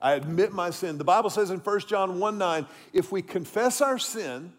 I 0.01 0.13
admit 0.15 0.53
my 0.53 0.71
sin. 0.71 0.97
The 0.99 1.05
Bible 1.05 1.31
says 1.31 1.51
in 1.51 1.59
1 1.59 1.81
John 1.81 2.19
1 2.19 2.39
9, 2.39 2.67
if 2.93 3.11
we 3.11 3.23
confess 3.23 3.81
our 3.81 3.99
sin, 3.99 4.53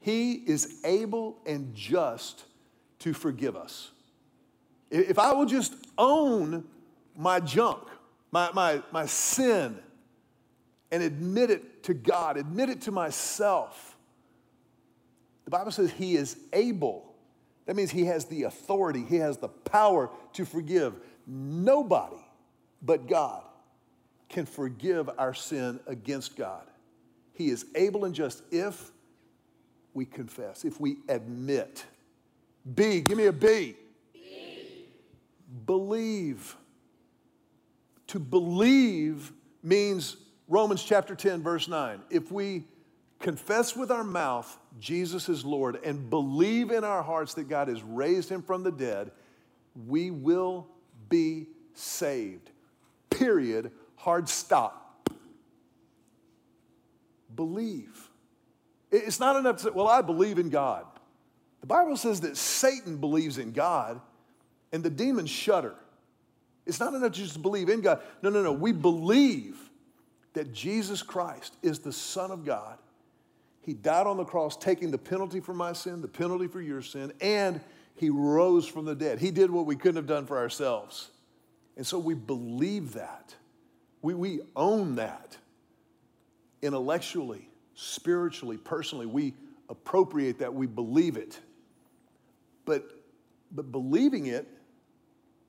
he 0.00 0.32
is 0.32 0.80
able 0.84 1.38
and 1.46 1.74
just 1.74 2.44
to 3.00 3.12
forgive 3.12 3.56
us. 3.56 3.92
If 4.90 5.18
I 5.18 5.32
will 5.32 5.46
just 5.46 5.74
own 5.96 6.64
my 7.16 7.38
junk, 7.38 7.82
my, 8.32 8.50
my, 8.52 8.82
my 8.90 9.06
sin, 9.06 9.78
and 10.90 11.02
admit 11.02 11.50
it 11.50 11.84
to 11.84 11.94
God, 11.94 12.36
admit 12.36 12.68
it 12.68 12.82
to 12.82 12.92
myself, 12.92 13.96
the 15.44 15.50
Bible 15.50 15.70
says 15.70 15.90
He 15.92 16.16
is 16.16 16.36
able. 16.52 17.14
That 17.66 17.76
means 17.76 17.90
He 17.90 18.04
has 18.06 18.24
the 18.24 18.42
authority, 18.42 19.04
He 19.08 19.16
has 19.16 19.38
the 19.38 19.48
power 19.48 20.10
to 20.34 20.44
forgive. 20.44 20.94
Nobody 21.26 22.16
but 22.82 23.06
God 23.06 23.44
can 24.32 24.46
forgive 24.46 25.08
our 25.18 25.34
sin 25.34 25.78
against 25.86 26.36
God. 26.36 26.64
He 27.34 27.50
is 27.50 27.66
able 27.74 28.04
and 28.04 28.14
just 28.14 28.42
if 28.50 28.90
we 29.94 30.04
confess, 30.04 30.64
if 30.64 30.80
we 30.80 30.96
admit. 31.08 31.84
B, 32.74 33.00
give 33.00 33.18
me 33.18 33.26
a 33.26 33.32
B. 33.32 33.76
B. 34.12 34.86
Believe. 35.66 36.56
To 38.08 38.18
believe 38.18 39.32
means 39.62 40.16
Romans 40.48 40.82
chapter 40.82 41.14
10, 41.14 41.42
verse 41.42 41.68
9. 41.68 42.00
If 42.10 42.32
we 42.32 42.64
confess 43.20 43.76
with 43.76 43.90
our 43.90 44.04
mouth 44.04 44.58
Jesus 44.80 45.28
is 45.28 45.44
Lord 45.44 45.78
and 45.84 46.10
believe 46.10 46.70
in 46.70 46.84
our 46.84 47.02
hearts 47.02 47.34
that 47.34 47.48
God 47.48 47.68
has 47.68 47.82
raised 47.82 48.28
him 48.28 48.42
from 48.42 48.62
the 48.62 48.72
dead, 48.72 49.12
we 49.86 50.10
will 50.10 50.66
be 51.08 51.46
saved. 51.74 52.50
Period. 53.10 53.70
Hard 54.02 54.28
stop. 54.28 55.08
Believe. 57.36 58.10
It's 58.90 59.20
not 59.20 59.36
enough 59.36 59.58
to 59.58 59.62
say, 59.62 59.70
well, 59.72 59.86
I 59.86 60.02
believe 60.02 60.40
in 60.40 60.50
God. 60.50 60.86
The 61.60 61.68
Bible 61.68 61.96
says 61.96 62.22
that 62.22 62.36
Satan 62.36 62.96
believes 62.96 63.38
in 63.38 63.52
God 63.52 64.00
and 64.72 64.82
the 64.82 64.90
demons 64.90 65.30
shudder. 65.30 65.76
It's 66.66 66.80
not 66.80 66.94
enough 66.94 67.12
to 67.12 67.18
just 67.20 67.40
believe 67.42 67.68
in 67.68 67.80
God. 67.80 68.00
No, 68.22 68.30
no, 68.30 68.42
no. 68.42 68.50
We 68.50 68.72
believe 68.72 69.56
that 70.32 70.52
Jesus 70.52 71.00
Christ 71.00 71.54
is 71.62 71.78
the 71.78 71.92
Son 71.92 72.32
of 72.32 72.44
God. 72.44 72.78
He 73.60 73.72
died 73.72 74.08
on 74.08 74.16
the 74.16 74.24
cross, 74.24 74.56
taking 74.56 74.90
the 74.90 74.98
penalty 74.98 75.38
for 75.38 75.54
my 75.54 75.74
sin, 75.74 76.02
the 76.02 76.08
penalty 76.08 76.48
for 76.48 76.60
your 76.60 76.82
sin, 76.82 77.12
and 77.20 77.60
He 77.94 78.10
rose 78.10 78.66
from 78.66 78.84
the 78.84 78.96
dead. 78.96 79.20
He 79.20 79.30
did 79.30 79.48
what 79.48 79.64
we 79.64 79.76
couldn't 79.76 79.94
have 79.94 80.08
done 80.08 80.26
for 80.26 80.38
ourselves. 80.38 81.10
And 81.76 81.86
so 81.86 82.00
we 82.00 82.14
believe 82.14 82.94
that. 82.94 83.36
We, 84.02 84.14
we 84.14 84.40
own 84.56 84.96
that 84.96 85.36
intellectually, 86.60 87.48
spiritually, 87.74 88.56
personally. 88.56 89.06
We 89.06 89.34
appropriate 89.68 90.40
that, 90.40 90.52
we 90.52 90.66
believe 90.66 91.16
it. 91.16 91.38
But, 92.64 92.84
but 93.52 93.72
believing 93.72 94.26
it 94.26 94.46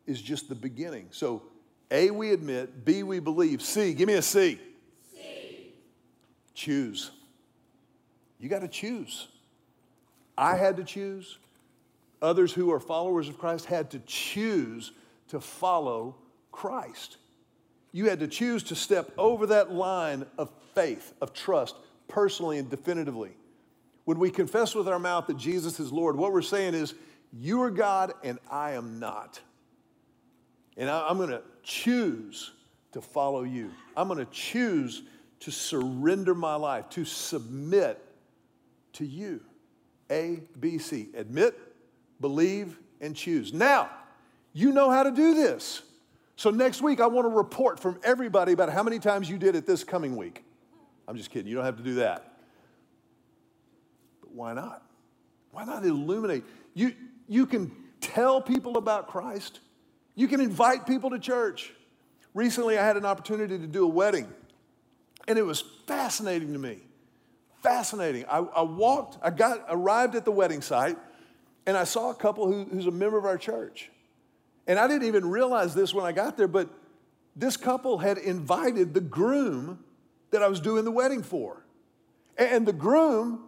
is 0.06 0.22
just 0.22 0.50
the 0.50 0.56
beginning. 0.56 1.08
So, 1.12 1.44
A, 1.92 2.12
we 2.12 2.32
admit, 2.32 2.86
B, 2.86 3.04
we 3.04 3.20
believe. 3.20 3.62
C, 3.62 3.94
give 3.94 4.08
me 4.08 4.14
a 4.16 4.22
C. 4.22 4.60
C. 5.16 5.74
Choose. 6.54 7.12
You 8.40 8.50
got 8.50 8.60
to 8.60 8.68
choose. 8.68 9.28
I 10.38 10.56
had 10.56 10.78
to 10.78 10.84
choose. 10.84 11.38
Others 12.22 12.54
who 12.54 12.72
are 12.72 12.80
followers 12.80 13.30
of 13.30 13.38
Christ 13.38 13.66
had 13.66 13.92
to 13.92 14.00
choose 14.00 14.92
to 15.30 15.40
follow 15.40 16.16
Christ. 16.52 17.18
You 17.94 18.10
had 18.10 18.20
to 18.20 18.28
choose 18.28 18.64
to 18.64 18.76
step 18.76 19.12
over 19.18 19.46
that 19.48 19.72
line 19.72 20.26
of 20.38 20.52
faith, 20.76 21.14
of 21.22 21.34
trust, 21.34 21.76
personally 22.08 22.58
and 22.58 22.70
definitively. 22.70 23.32
When 24.04 24.20
we 24.20 24.32
confess 24.32 24.76
with 24.76 24.90
our 24.90 25.00
mouth 25.00 25.28
that 25.28 25.38
Jesus 25.38 25.80
is 25.80 25.92
Lord, 25.92 26.18
what 26.18 26.34
we're 26.34 26.42
saying 26.42 26.74
is, 26.74 26.94
You 27.32 27.62
are 27.62 27.72
God 27.72 28.12
and 28.24 28.40
I 28.52 28.72
am 28.72 29.00
not. 29.00 29.40
And 30.76 30.90
I'm 30.90 31.18
going 31.18 31.30
to 31.30 31.44
choose 31.62 32.52
to 32.94 33.02
follow 33.02 33.44
you. 33.44 33.72
I'm 33.96 34.08
going 34.08 34.24
to 34.26 34.32
choose 34.32 35.04
to 35.42 35.52
surrender 35.52 36.34
my 36.34 36.56
life, 36.56 36.90
to 36.90 37.06
submit 37.06 38.04
to 38.94 39.06
you. 39.06 39.42
A, 40.10 40.42
B, 40.60 40.78
C. 40.78 41.10
Admit, 41.16 41.58
believe, 42.20 42.80
and 43.02 43.16
choose. 43.16 43.54
Now, 43.54 43.90
you 44.52 44.72
know 44.72 44.90
how 44.90 45.04
to 45.04 45.12
do 45.12 45.36
this. 45.36 45.82
So 46.36 46.50
next 46.50 46.82
week, 46.82 47.00
I 47.00 47.08
want 47.08 47.28
a 47.28 47.30
report 47.30 47.80
from 47.80 48.00
everybody 48.04 48.54
about 48.54 48.72
how 48.72 48.84
many 48.84 49.00
times 49.00 49.30
you 49.30 49.38
did 49.38 49.56
it 49.56 49.66
this 49.66 49.84
coming 49.84 50.16
week. 50.16 50.44
I'm 51.08 51.16
just 51.16 51.30
kidding. 51.30 51.48
You 51.48 51.56
don't 51.56 51.66
have 51.66 51.78
to 51.78 51.84
do 51.84 51.96
that. 51.96 52.38
But 54.22 54.32
why 54.32 54.54
not? 54.54 54.84
Why 55.52 55.66
not 55.66 55.86
illuminate? 55.86 56.44
You, 56.74 56.94
you 57.28 57.46
can 57.46 57.72
tell 58.02 58.42
people 58.42 58.78
about 58.78 59.08
Christ. 59.08 59.60
You 60.16 60.28
can 60.28 60.42
invite 60.42 60.88
people 60.88 61.12
to 61.12 61.20
church. 61.20 61.72
Recently, 62.34 62.78
I 62.78 62.86
had 62.86 62.98
an 62.98 63.06
opportunity 63.06 63.60
to 63.60 63.68
do 63.68 63.84
a 63.84 63.88
wedding, 63.88 64.28
and 65.28 65.38
it 65.38 65.44
was 65.44 65.64
fascinating 65.86 66.54
to 66.54 66.60
me. 66.60 66.80
Fascinating. 67.62 68.26
I, 68.26 68.40
I 68.40 68.62
walked, 68.64 69.20
I 69.22 69.30
got 69.30 69.66
arrived 69.70 70.16
at 70.16 70.26
the 70.26 70.32
wedding 70.32 70.62
site, 70.62 70.98
and 71.68 71.78
I 71.78 71.84
saw 71.84 72.10
a 72.10 72.16
couple 72.16 72.48
who, 72.48 72.66
who's 72.66 72.88
a 72.88 72.92
member 72.92 73.18
of 73.18 73.26
our 73.26 73.38
church. 73.38 73.92
And 74.68 74.80
I 74.80 74.88
didn't 74.88 75.08
even 75.08 75.30
realize 75.30 75.74
this 75.76 75.94
when 75.94 76.06
I 76.06 76.12
got 76.12 76.38
there, 76.38 76.48
but 76.48 76.70
this 77.36 77.58
couple 77.58 77.98
had 77.98 78.18
invited 78.18 78.94
the 78.94 79.02
groom 79.02 79.84
that 80.32 80.42
I 80.42 80.48
was 80.48 80.60
doing 80.60 80.86
the 80.86 80.92
wedding 80.92 81.24
for. 81.24 81.66
And 82.38 82.66
the 82.66 82.74
groom, 82.74 83.44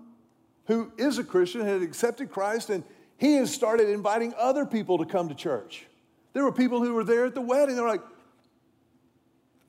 who 0.65 0.91
is 0.97 1.17
a 1.17 1.23
Christian, 1.23 1.61
had 1.61 1.81
accepted 1.81 2.31
Christ, 2.31 2.69
and 2.69 2.83
he 3.17 3.35
has 3.35 3.53
started 3.53 3.89
inviting 3.89 4.33
other 4.37 4.65
people 4.65 4.97
to 4.97 5.05
come 5.05 5.29
to 5.29 5.35
church. 5.35 5.85
There 6.33 6.43
were 6.43 6.51
people 6.51 6.83
who 6.83 6.93
were 6.93 7.03
there 7.03 7.25
at 7.25 7.33
the 7.33 7.41
wedding. 7.41 7.75
They're 7.75 7.87
like, 7.87 8.03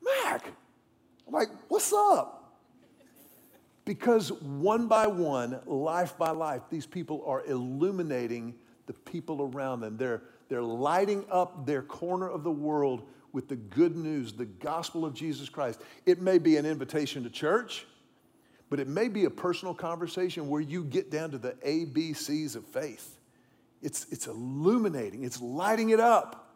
Mac. 0.03 0.47
I'm 1.27 1.33
like, 1.33 1.49
what's 1.69 1.93
up? 1.93 2.33
Because 3.85 4.33
one 4.33 4.89
by 4.89 5.07
one, 5.07 5.61
life 5.65 6.19
by 6.19 6.31
life, 6.31 6.63
these 6.71 6.87
people 6.87 7.23
are 7.27 7.45
illuminating 7.47 8.55
the 8.87 8.93
people 8.93 9.51
around 9.55 9.81
them. 9.81 9.97
They're 9.97 10.23
they're 10.49 10.63
lighting 10.63 11.25
up 11.31 11.67
their 11.67 11.83
corner 11.83 12.29
of 12.29 12.45
the 12.45 12.51
world 12.51 13.03
with 13.33 13.49
the 13.49 13.57
good 13.57 13.97
news, 13.97 14.33
the 14.33 14.47
gospel 14.47 15.05
of 15.05 15.13
Jesus 15.13 15.49
Christ. 15.49 15.81
It 16.07 16.23
may 16.23 16.39
be 16.39 16.57
an 16.57 16.65
invitation 16.65 17.23
to 17.25 17.31
church, 17.31 17.87
but 18.71 18.81
it 18.81 18.89
may 18.89 19.09
be 19.09 19.25
a 19.27 19.31
personal 19.31 19.75
conversation 19.75 20.49
where 20.49 20.61
you 20.61 20.85
get 20.85 21.11
down 21.11 21.33
to 21.33 21.39
the 21.39 21.53
ABCs 21.53 22.57
of 22.57 22.65
faith. 22.65 23.19
It's, 23.83 24.07
it's 24.11 24.27
illuminating, 24.27 25.25
it's 25.25 25.41
lighting 25.41 25.91
it 25.91 26.01
up. 26.01 26.55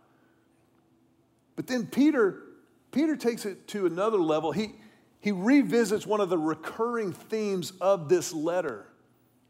But 1.55 1.67
then 1.67 1.87
Peter, 1.87 2.45
Peter 2.93 3.15
takes 3.15 3.45
it 3.45 3.69
to 3.69 3.85
another 3.85 4.17
level. 4.17 4.51
He, 4.51 4.75
he 5.21 5.33
revisits 5.33 6.07
one 6.07 6.21
of 6.21 6.31
the 6.31 6.39
recurring 6.39 7.13
themes 7.13 7.73
of 7.81 8.09
this 8.09 8.33
letter, 8.33 8.87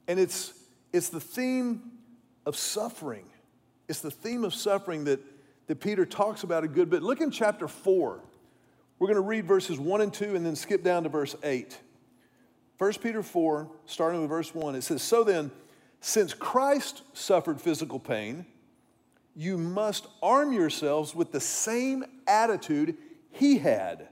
and 0.09 0.18
it's, 0.18 0.52
it's 0.92 1.11
the 1.11 1.20
theme 1.20 1.92
of 2.44 2.56
suffering. 2.56 3.29
It's 3.90 4.00
the 4.00 4.11
theme 4.11 4.44
of 4.44 4.54
suffering 4.54 5.02
that, 5.04 5.18
that 5.66 5.80
Peter 5.80 6.06
talks 6.06 6.44
about 6.44 6.62
a 6.62 6.68
good 6.68 6.90
bit. 6.90 7.02
Look 7.02 7.20
in 7.20 7.32
chapter 7.32 7.66
4. 7.66 8.20
We're 9.00 9.06
going 9.09 9.16
to 9.16 9.20
read 9.20 9.47
verses 9.47 9.80
1 9.80 10.00
and 10.00 10.14
2 10.14 10.37
and 10.37 10.47
then 10.47 10.54
skip 10.54 10.85
down 10.85 11.02
to 11.02 11.09
verse 11.09 11.35
8. 11.42 11.76
1 12.78 12.92
Peter 13.02 13.20
4, 13.20 13.68
starting 13.87 14.20
with 14.20 14.30
verse 14.30 14.54
1, 14.54 14.76
it 14.76 14.82
says, 14.82 15.02
So 15.02 15.25
then, 15.25 15.50
since 16.00 16.32
Christ 16.32 17.02
suffered 17.14 17.61
physical 17.61 17.99
pain, 17.99 18.47
you 19.35 19.59
must 19.59 20.06
arm 20.23 20.52
yourselves 20.52 21.12
with 21.12 21.32
the 21.32 21.40
same 21.40 22.04
attitude 22.28 22.97
he 23.32 23.59
had 23.59 24.06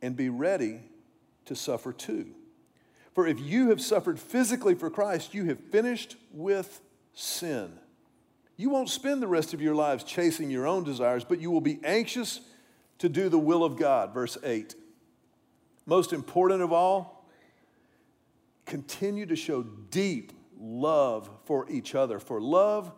and 0.00 0.14
be 0.14 0.28
ready 0.28 0.78
to 1.46 1.56
suffer 1.56 1.92
too. 1.92 2.26
For 3.12 3.26
if 3.26 3.40
you 3.40 3.70
have 3.70 3.80
suffered 3.80 4.20
physically 4.20 4.76
for 4.76 4.88
Christ, 4.88 5.34
you 5.34 5.46
have 5.46 5.58
finished 5.58 6.14
with 6.32 6.80
sin. 7.12 7.72
You 8.60 8.68
won't 8.68 8.90
spend 8.90 9.22
the 9.22 9.26
rest 9.26 9.54
of 9.54 9.62
your 9.62 9.74
lives 9.74 10.04
chasing 10.04 10.50
your 10.50 10.66
own 10.66 10.84
desires, 10.84 11.24
but 11.24 11.40
you 11.40 11.50
will 11.50 11.62
be 11.62 11.80
anxious 11.82 12.42
to 12.98 13.08
do 13.08 13.30
the 13.30 13.38
will 13.38 13.64
of 13.64 13.78
God. 13.78 14.12
Verse 14.12 14.36
8. 14.44 14.74
Most 15.86 16.12
important 16.12 16.60
of 16.60 16.70
all, 16.70 17.26
continue 18.66 19.24
to 19.24 19.34
show 19.34 19.62
deep 19.62 20.34
love 20.60 21.30
for 21.46 21.70
each 21.70 21.94
other, 21.94 22.18
for 22.18 22.38
love 22.38 22.92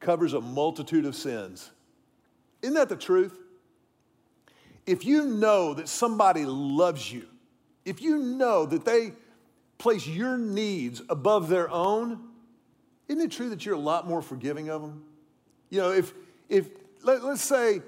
covers 0.00 0.32
a 0.32 0.40
multitude 0.40 1.04
of 1.04 1.14
sins. 1.14 1.70
Isn't 2.60 2.74
that 2.74 2.88
the 2.88 2.96
truth? 2.96 3.38
If 4.84 5.04
you 5.04 5.26
know 5.26 5.74
that 5.74 5.88
somebody 5.88 6.44
loves 6.44 7.12
you, 7.12 7.28
if 7.84 8.02
you 8.02 8.18
know 8.18 8.66
that 8.66 8.84
they 8.84 9.12
place 9.78 10.08
your 10.08 10.36
needs 10.36 11.02
above 11.08 11.48
their 11.48 11.70
own, 11.70 12.33
isn't 13.08 13.22
it 13.22 13.30
true 13.30 13.50
that 13.50 13.66
you're 13.66 13.74
a 13.74 13.78
lot 13.78 14.06
more 14.06 14.22
forgiving 14.22 14.70
of 14.70 14.82
them? 14.82 15.04
You 15.70 15.80
know, 15.80 15.92
if, 15.92 16.14
if 16.48 16.68
let, 17.02 17.22
us 17.22 17.42
say, 17.42 17.82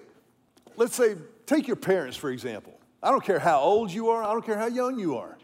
let's 0.77 0.95
say, 0.95 1.17
take 1.47 1.67
your 1.67 1.77
parents, 1.77 2.17
for 2.17 2.31
example. 2.31 2.79
I 3.03 3.11
don't 3.11 3.25
care 3.25 3.39
how 3.39 3.61
old 3.61 3.91
you 3.91 4.11
are, 4.11 4.23
I 4.23 4.33
don't 4.33 4.45
care 4.45 4.59
how 4.59 4.67
young 4.67 4.99
you 4.99 5.17
are. 5.17 5.39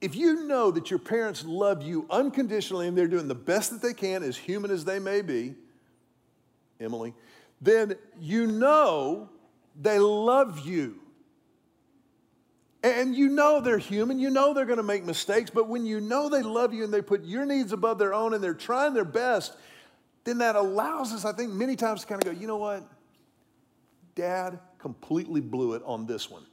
If 0.00 0.16
you 0.16 0.46
know 0.46 0.70
that 0.72 0.90
your 0.90 0.98
parents 0.98 1.44
love 1.44 1.82
you 1.82 2.06
unconditionally 2.10 2.88
and 2.88 2.98
they're 2.98 3.06
doing 3.06 3.28
the 3.28 3.34
best 3.34 3.70
that 3.70 3.82
they 3.82 3.94
can, 3.94 4.22
as 4.22 4.36
human 4.36 4.70
as 4.70 4.84
they 4.84 4.98
may 4.98 5.22
be, 5.22 5.54
Emily, 6.80 7.14
then 7.60 7.94
you 8.20 8.46
know 8.46 9.28
they 9.80 9.98
love 9.98 10.66
you. 10.66 11.01
And 12.82 13.14
you 13.14 13.28
know 13.28 13.60
they're 13.60 13.78
human, 13.78 14.18
you 14.18 14.28
know 14.28 14.52
they're 14.52 14.66
going 14.66 14.78
to 14.78 14.82
make 14.82 15.04
mistakes, 15.04 15.50
but 15.50 15.68
when 15.68 15.86
you 15.86 16.00
know 16.00 16.28
they 16.28 16.42
love 16.42 16.74
you 16.74 16.82
and 16.82 16.92
they 16.92 17.00
put 17.00 17.24
your 17.24 17.46
needs 17.46 17.72
above 17.72 17.98
their 17.98 18.12
own 18.12 18.34
and 18.34 18.42
they're 18.42 18.54
trying 18.54 18.92
their 18.92 19.04
best, 19.04 19.56
then 20.24 20.38
that 20.38 20.56
allows 20.56 21.12
us, 21.12 21.24
I 21.24 21.32
think, 21.32 21.52
many 21.52 21.76
times 21.76 22.00
to 22.00 22.06
kind 22.06 22.22
of 22.22 22.32
go, 22.32 22.38
you 22.38 22.46
know 22.46 22.56
what? 22.56 22.82
Dad 24.14 24.58
completely 24.78 25.40
blew 25.40 25.74
it 25.74 25.82
on 25.84 26.06
this 26.06 26.28
one. 26.28 26.44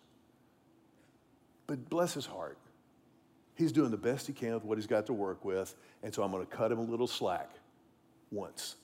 But 1.65 1.89
bless 1.89 2.13
his 2.13 2.25
heart. 2.25 2.57
He's 3.55 3.71
doing 3.71 3.91
the 3.91 3.98
best 3.98 4.27
he 4.27 4.33
can 4.33 4.53
with 4.53 4.63
what 4.63 4.77
he's 4.77 4.88
got 4.88 5.07
to 5.07 5.13
work 5.13 5.43
with, 5.43 5.75
and 6.01 6.13
so 6.13 6.24
I'm 6.24 6.31
going 6.31 6.45
to 6.45 6.51
cut 6.55 6.71
him 6.71 6.79
a 6.79 6.83
little 6.83 7.07
slack 7.07 7.50
once. 8.31 8.75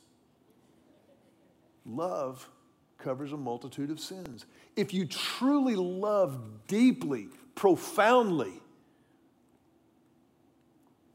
Love 1.85 2.49
covers 3.05 3.33
a 3.33 3.38
multitude 3.38 3.91
of 3.91 4.00
sins. 4.00 4.47
If 4.75 4.91
you 4.91 5.05
truly 5.05 5.75
love 5.75 6.39
deeply, 6.67 7.27
profoundly, 7.53 8.53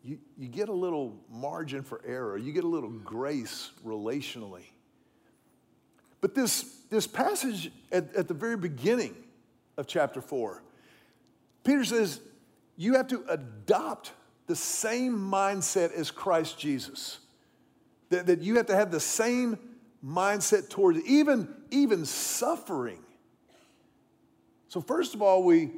you, 0.04 0.18
you 0.38 0.47
get 0.47 0.68
a 0.68 0.73
little 0.73 1.16
margin 1.28 1.82
for 1.82 2.00
error, 2.06 2.38
you 2.38 2.52
get 2.52 2.62
a 2.62 2.68
little 2.68 2.90
grace 2.90 3.73
relationally. 3.85 4.62
But 6.20 6.32
this, 6.32 6.62
this 6.90 7.09
passage 7.09 7.73
at, 7.90 8.14
at 8.14 8.28
the 8.28 8.35
very 8.35 8.56
beginning 8.56 9.16
of 9.76 9.88
chapter 9.88 10.21
4, 10.21 10.62
Peter 11.65 11.84
says 11.84 12.21
you 12.76 12.95
have 12.95 13.08
to 13.08 13.25
adopt 13.28 14.12
the 14.47 14.54
same 14.54 15.19
mindset 15.19 15.93
as 15.93 16.12
Christ 16.12 16.56
Jesus. 16.56 17.19
That, 18.10 18.26
that 18.26 18.43
you 18.43 18.58
have 18.58 18.67
to 18.67 18.76
have 18.76 18.93
the 18.93 19.00
same 19.00 19.58
mindset 20.04 20.69
towards 20.69 21.00
even, 21.04 21.49
even 21.71 22.04
suffering. 22.04 23.00
So 24.69 24.80
first 24.80 25.15
of 25.15 25.23
all, 25.23 25.43
we 25.43 25.71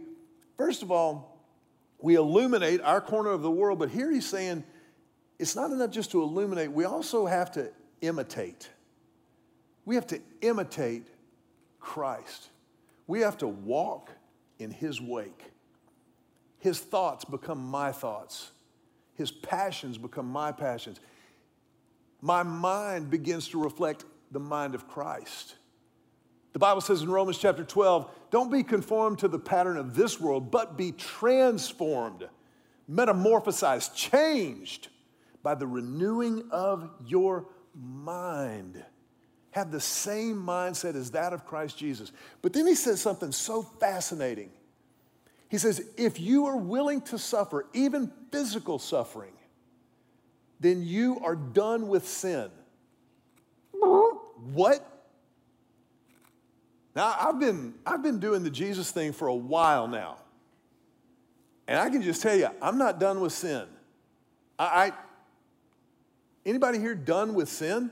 first 0.56 0.82
of 0.82 0.90
all, 0.90 1.40
we 1.98 2.14
illuminate 2.14 2.80
our 2.80 3.00
corner 3.00 3.30
of 3.30 3.42
the 3.42 3.50
world, 3.50 3.78
but 3.78 3.90
here 3.90 4.10
he's 4.10 4.26
saying 4.26 4.64
it's 5.38 5.56
not 5.56 5.70
enough 5.70 5.90
just 5.90 6.10
to 6.12 6.22
illuminate, 6.22 6.70
we 6.70 6.84
also 6.84 7.26
have 7.26 7.50
to 7.52 7.70
imitate. 8.00 8.68
We 9.84 9.96
have 9.96 10.06
to 10.08 10.20
imitate 10.40 11.06
Christ. 11.80 12.48
We 13.06 13.20
have 13.20 13.38
to 13.38 13.48
walk 13.48 14.10
in 14.58 14.70
his 14.70 15.00
wake. 15.00 15.50
His 16.60 16.78
thoughts 16.78 17.24
become 17.24 17.58
my 17.58 17.90
thoughts. 17.90 18.52
His 19.14 19.32
passions 19.32 19.98
become 19.98 20.26
my 20.26 20.52
passions. 20.52 21.00
My 22.20 22.44
mind 22.44 23.10
begins 23.10 23.48
to 23.48 23.62
reflect 23.62 24.04
the 24.32 24.40
mind 24.40 24.74
of 24.74 24.88
Christ. 24.88 25.54
The 26.52 26.58
Bible 26.58 26.80
says 26.80 27.02
in 27.02 27.10
Romans 27.10 27.38
chapter 27.38 27.64
12, 27.64 28.10
don't 28.30 28.50
be 28.50 28.62
conformed 28.62 29.20
to 29.20 29.28
the 29.28 29.38
pattern 29.38 29.76
of 29.76 29.94
this 29.94 30.20
world, 30.20 30.50
but 30.50 30.76
be 30.76 30.92
transformed, 30.92 32.28
metamorphosized, 32.90 33.94
changed 33.94 34.88
by 35.42 35.54
the 35.54 35.66
renewing 35.66 36.44
of 36.50 36.90
your 37.06 37.46
mind. 37.74 38.82
Have 39.52 39.70
the 39.70 39.80
same 39.80 40.36
mindset 40.36 40.94
as 40.94 41.10
that 41.12 41.32
of 41.32 41.46
Christ 41.46 41.76
Jesus. 41.78 42.12
But 42.40 42.52
then 42.52 42.66
he 42.66 42.74
says 42.74 43.00
something 43.00 43.32
so 43.32 43.62
fascinating. 43.62 44.50
He 45.48 45.58
says, 45.58 45.84
if 45.98 46.18
you 46.18 46.46
are 46.46 46.56
willing 46.56 47.02
to 47.02 47.18
suffer, 47.18 47.66
even 47.74 48.10
physical 48.30 48.78
suffering, 48.78 49.34
then 50.60 50.82
you 50.82 51.20
are 51.22 51.36
done 51.36 51.88
with 51.88 52.08
sin. 52.08 52.50
What? 54.52 54.86
Now, 56.94 57.16
I've 57.18 57.38
been, 57.38 57.74
I've 57.86 58.02
been 58.02 58.18
doing 58.18 58.42
the 58.42 58.50
Jesus 58.50 58.90
thing 58.90 59.12
for 59.12 59.28
a 59.28 59.34
while 59.34 59.88
now. 59.88 60.16
And 61.68 61.78
I 61.78 61.88
can 61.90 62.02
just 62.02 62.22
tell 62.22 62.36
you, 62.36 62.48
I'm 62.60 62.76
not 62.76 62.98
done 62.98 63.20
with 63.20 63.32
sin. 63.32 63.66
I, 64.58 64.64
I 64.64 64.92
anybody 66.44 66.78
here 66.78 66.94
done 66.94 67.34
with 67.34 67.48
sin? 67.48 67.90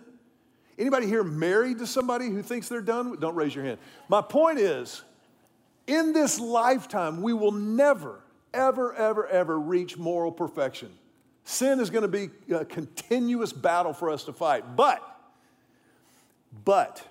Anybody 0.79 1.07
here 1.07 1.23
married 1.23 1.79
to 1.79 1.87
somebody 1.87 2.29
who 2.29 2.43
thinks 2.43 2.69
they're 2.69 2.81
done? 2.81 3.17
Don't 3.21 3.35
raise 3.35 3.55
your 3.55 3.65
hand. 3.65 3.79
My 4.09 4.23
point 4.23 4.59
is, 4.59 5.03
in 5.87 6.13
this 6.13 6.41
lifetime, 6.41 7.23
we 7.23 7.33
will 7.33 7.53
never, 7.53 8.21
ever, 8.53 8.95
ever, 8.95 9.27
ever 9.27 9.59
reach 9.59 9.99
moral 9.99 10.33
perfection. 10.33 10.91
Sin 11.45 11.81
is 11.81 11.91
going 11.91 12.03
to 12.03 12.09
be 12.09 12.31
a 12.55 12.65
continuous 12.65 13.53
battle 13.53 13.93
for 13.93 14.11
us 14.11 14.25
to 14.25 14.33
fight. 14.33 14.77
But 14.77 15.03
but 16.65 17.07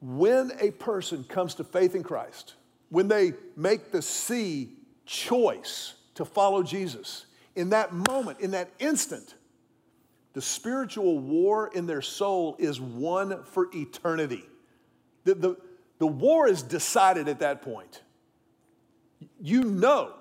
when 0.00 0.52
a 0.60 0.70
person 0.72 1.24
comes 1.24 1.54
to 1.54 1.64
faith 1.64 1.94
in 1.94 2.02
Christ, 2.02 2.54
when 2.90 3.08
they 3.08 3.32
make 3.56 3.92
the 3.92 4.02
C 4.02 4.70
choice 5.06 5.94
to 6.14 6.24
follow 6.24 6.62
Jesus, 6.62 7.26
in 7.54 7.70
that 7.70 7.92
moment, 7.92 8.40
in 8.40 8.50
that 8.52 8.70
instant, 8.78 9.34
the 10.32 10.42
spiritual 10.42 11.18
war 11.18 11.70
in 11.74 11.86
their 11.86 12.02
soul 12.02 12.56
is 12.58 12.80
won 12.80 13.42
for 13.44 13.68
eternity. 13.74 14.44
The, 15.24 15.34
the, 15.34 15.56
the 15.98 16.06
war 16.06 16.48
is 16.48 16.62
decided 16.62 17.28
at 17.28 17.40
that 17.40 17.62
point. 17.62 18.02
You 19.40 19.62
know 19.62 20.14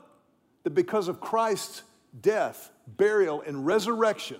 that 0.63 0.71
because 0.71 1.07
of 1.07 1.19
Christ's 1.19 1.83
death, 2.21 2.71
burial, 2.87 3.41
and 3.41 3.65
resurrection, 3.65 4.39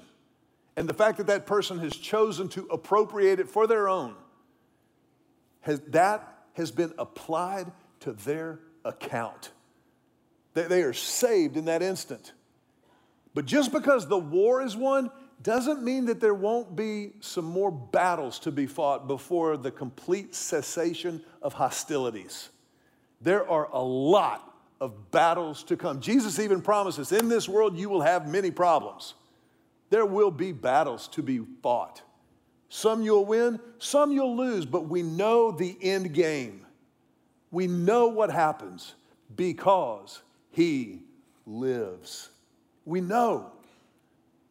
and 0.82 0.90
the 0.90 0.96
fact 0.96 1.20
that 1.20 1.28
that 1.28 1.46
person 1.46 1.78
has 1.78 1.96
chosen 1.96 2.50
to 2.50 2.66
appropriate 2.72 3.40
it 3.40 3.48
for 3.48 3.68
their 3.68 3.88
own, 3.88 4.16
has, 5.60 5.80
that 5.82 6.40
has 6.54 6.72
been 6.72 6.92
applied 6.98 7.72
to 8.00 8.14
their 8.14 8.58
account. 8.84 9.52
They, 10.56 10.64
they 10.64 10.82
are 10.82 10.94
saved 10.94 11.56
in 11.56 11.66
that 11.66 11.84
instant. 11.84 12.34
But 13.36 13.46
just 13.46 13.72
because 13.72 14.08
the 14.08 14.18
war 14.18 14.64
is 14.64 14.76
won 14.76 15.12
doesn't 15.44 15.84
mean 15.84 16.06
that 16.06 16.20
there 16.20 16.34
won't 16.34 16.76
be 16.76 17.12
some 17.20 17.46
more 17.46 17.72
battles 17.72 18.40
to 18.40 18.52
be 18.52 18.66
fought 18.66 19.08
before 19.08 19.58
the 19.58 19.70
complete 19.70 20.34
cessation 20.34 21.22
of 21.44 21.54
hostilities. 21.54 22.50
There 23.22 23.48
are 23.48 23.70
a 23.72 23.84
lot 23.84 24.52
of 24.80 25.12
battles 25.12 25.62
to 25.66 25.78
come. 25.78 26.02
Jesus 26.02 26.40
even 26.40 26.60
promises 26.60 27.12
in 27.12 27.30
this 27.30 27.48
world 27.48 27.78
you 27.78 27.88
will 27.88 28.02
have 28.02 28.28
many 28.28 28.50
problems. 28.50 29.14
There 29.92 30.06
will 30.08 30.32
be 30.32 30.54
battles 30.54 31.08
to 31.10 31.22
be 31.22 31.42
fought. 31.62 32.02
Some 32.70 33.04
you'll 33.04 33.26
win, 33.26 33.60
some 33.78 34.12
you'll 34.12 34.36
lose, 34.36 34.66
but 34.66 34.88
we 34.88 35.04
know 35.04 35.52
the 35.52 35.78
end 35.82 36.14
game. 36.14 36.66
We 37.52 37.68
know 37.68 38.08
what 38.08 38.32
happens 38.32 38.96
because 39.36 40.22
He 40.50 41.04
lives. 41.46 42.30
We 42.86 43.02
know. 43.02 43.52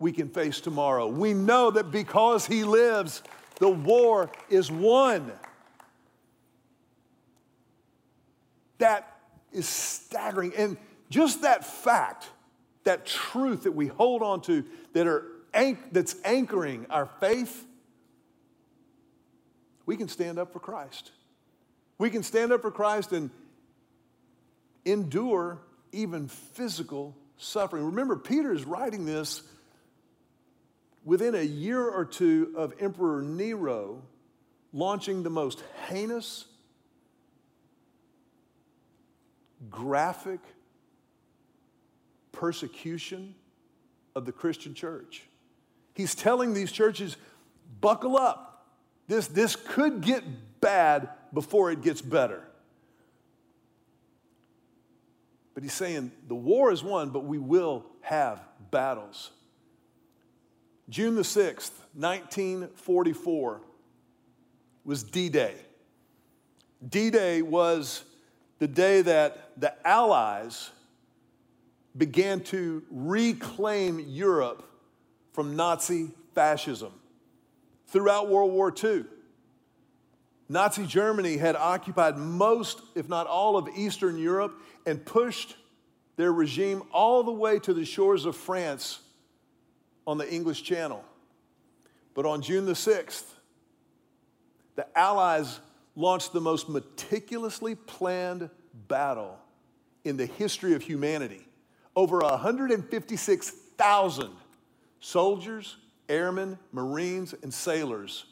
we 0.01 0.13
can 0.13 0.29
face 0.31 0.61
tomorrow. 0.61 1.07
We 1.07 1.35
know 1.35 1.71
that 1.71 1.93
because 1.93 2.47
He 2.47 2.65
lives, 2.65 3.23
the 3.59 3.69
war 3.69 4.31
is 4.49 4.71
won. 4.71 5.31
That 8.79 9.17
is 9.53 9.69
staggering. 9.69 10.53
And 10.57 10.79
just 11.11 11.43
that 11.43 11.65
fact, 11.65 12.31
that 12.85 13.07
truth 13.07 13.65
that 13.65 13.73
we 13.73 13.87
hold 13.89 14.23
on 14.23 14.41
to 14.43 14.65
that 14.93 15.07
are 15.07 15.25
that's 15.93 16.15
anchoring 16.25 16.87
our 16.91 17.07
faith, 17.21 17.67
we 19.87 19.97
can 19.97 20.09
stand 20.09 20.39
up 20.39 20.53
for 20.53 20.61
Christ. 20.61 21.11
We 21.99 22.11
can 22.11 22.23
stand 22.23 22.53
up 22.53 22.63
for 22.63 22.71
Christ 22.71 23.13
and 23.13 23.31
endure 24.85 25.59
even 25.93 26.29
physical 26.29 27.17
suffering. 27.37 27.85
Remember, 27.85 28.17
Peter 28.17 28.53
is 28.53 28.65
writing 28.65 29.05
this 29.05 29.43
within 31.05 31.35
a 31.35 31.43
year 31.43 31.87
or 31.87 32.05
two 32.05 32.53
of 32.57 32.75
Emperor 32.79 33.23
Nero 33.23 34.03
launching 34.73 35.23
the 35.23 35.31
most 35.31 35.63
heinous, 35.89 36.45
graphic 39.69 40.41
persecution 42.33 43.35
of 44.15 44.25
the 44.25 44.33
Christian 44.33 44.75
church. 44.75 45.23
He's 45.95 46.15
telling 46.15 46.55
these 46.55 46.73
churches, 46.73 47.17
buckle 47.81 48.17
up. 48.17 48.67
This, 49.09 49.27
this 49.27 49.57
could 49.57 50.01
get 50.01 50.23
bad 50.61 51.09
before 51.33 51.71
it 51.71 51.83
gets 51.83 52.01
better. 52.01 52.43
But 55.55 55.63
he's 55.63 55.73
saying 55.73 56.13
the 56.29 56.35
war 56.35 56.71
is 56.71 56.83
won, 56.83 57.11
but 57.11 57.25
we 57.25 57.39
will 57.39 57.85
have 58.03 58.41
battles. 58.71 59.31
June 60.89 61.15
the 61.15 61.23
6th, 61.23 61.73
1944, 61.95 63.61
was 64.85 65.03
D 65.03 65.29
Day. 65.29 65.55
D 66.89 67.11
Day 67.11 67.43
was 67.43 68.05
the 68.59 68.69
day 68.69 69.03
that 69.03 69.53
the 69.61 69.75
Allies 69.87 70.71
began 71.97 72.41
to 72.41 72.83
reclaim 72.91 73.99
Europe 74.01 74.69
from 75.33 75.57
Nazi 75.57 76.11
fascism. 76.35 76.93
Throughout 77.89 78.29
World 78.29 78.53
War 78.53 78.73
II, 78.83 79.05
Nazi 80.49 80.87
Germany 80.87 81.37
had 81.37 81.57
occupied 81.57 82.17
most, 82.17 82.81
if 82.95 83.09
not 83.09 83.27
all, 83.27 83.57
of 83.57 83.69
Eastern 83.77 84.19
Europe 84.19 84.61
and 84.87 85.05
pushed 85.05 85.57
their 86.17 86.33
regime 86.33 86.83
all 86.93 87.23
the 87.23 87.33
way 87.33 87.59
to 87.61 87.73
the 87.73 87.85
shores 87.85 88.25
of 88.25 88.37
France 88.37 89.01
on 90.07 90.19
the 90.19 90.33
English 90.33 90.63
Channel. 90.63 91.05
But 92.15 92.27
on 92.27 92.43
June 92.43 92.67
the 92.67 92.73
6th, 92.73 93.25
the 94.77 94.87
Allies 94.99 95.61
launched 95.95 96.33
the 96.33 96.41
most 96.41 96.69
meticulously 96.69 97.75
planned 97.75 98.51
battle 98.89 99.39
in 100.05 100.17
the 100.17 100.27
history 100.27 100.75
of 100.75 100.83
humanity. 100.83 101.47
Over 102.01 102.21
156,000 102.21 104.31
soldiers, 105.01 105.77
airmen, 106.09 106.59
Marines, 106.73 107.35
and 107.43 107.53
sailors 107.53 108.25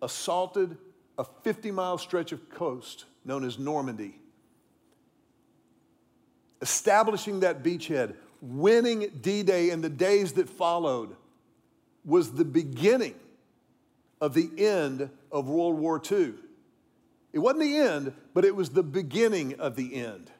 assaulted 0.00 0.78
a 1.18 1.26
50 1.42 1.70
mile 1.72 1.98
stretch 1.98 2.32
of 2.32 2.48
coast 2.48 3.04
known 3.26 3.44
as 3.44 3.58
Normandy. 3.58 4.18
Establishing 6.62 7.40
that 7.40 7.62
beachhead, 7.62 8.14
winning 8.40 9.10
D 9.20 9.42
Day 9.42 9.68
and 9.68 9.84
the 9.84 9.90
days 9.90 10.32
that 10.32 10.48
followed 10.48 11.14
was 12.02 12.32
the 12.32 12.46
beginning 12.46 13.16
of 14.22 14.32
the 14.32 14.48
end 14.56 15.10
of 15.30 15.50
World 15.50 15.78
War 15.78 16.00
II. 16.10 16.32
It 17.34 17.40
wasn't 17.40 17.60
the 17.60 17.76
end, 17.76 18.14
but 18.32 18.46
it 18.46 18.56
was 18.56 18.70
the 18.70 18.82
beginning 18.82 19.60
of 19.60 19.76
the 19.76 19.96
end. 19.96 20.30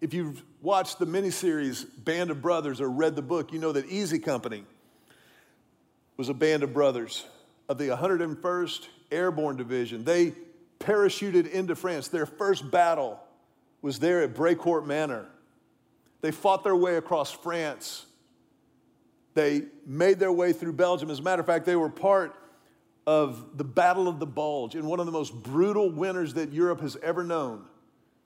If 0.00 0.14
you've 0.14 0.42
watched 0.62 0.98
the 0.98 1.06
miniseries 1.06 1.86
Band 2.04 2.30
of 2.30 2.40
Brothers 2.40 2.80
or 2.80 2.88
read 2.88 3.16
the 3.16 3.22
book, 3.22 3.52
you 3.52 3.58
know 3.58 3.72
that 3.72 3.86
Easy 3.86 4.18
Company 4.18 4.64
was 6.16 6.28
a 6.28 6.34
band 6.34 6.62
of 6.62 6.72
brothers 6.72 7.24
of 7.68 7.78
the 7.78 7.88
101st 7.88 8.88
Airborne 9.10 9.56
Division. 9.56 10.04
They 10.04 10.34
parachuted 10.80 11.50
into 11.50 11.74
France. 11.74 12.08
Their 12.08 12.26
first 12.26 12.70
battle 12.70 13.20
was 13.82 13.98
there 13.98 14.22
at 14.22 14.34
Brécourt 14.34 14.86
Manor. 14.86 15.26
They 16.20 16.30
fought 16.30 16.64
their 16.64 16.76
way 16.76 16.96
across 16.96 17.30
France. 17.30 18.06
They 19.34 19.62
made 19.86 20.18
their 20.18 20.32
way 20.32 20.52
through 20.52 20.72
Belgium. 20.72 21.10
As 21.10 21.20
a 21.20 21.22
matter 21.22 21.40
of 21.40 21.46
fact, 21.46 21.64
they 21.64 21.76
were 21.76 21.88
part 21.88 22.34
of 23.06 23.56
the 23.56 23.64
Battle 23.64 24.08
of 24.08 24.18
the 24.18 24.26
Bulge 24.26 24.74
in 24.74 24.86
one 24.86 25.00
of 25.00 25.06
the 25.06 25.12
most 25.12 25.34
brutal 25.34 25.90
winters 25.90 26.34
that 26.34 26.52
Europe 26.52 26.80
has 26.80 26.96
ever 27.02 27.22
known. 27.24 27.64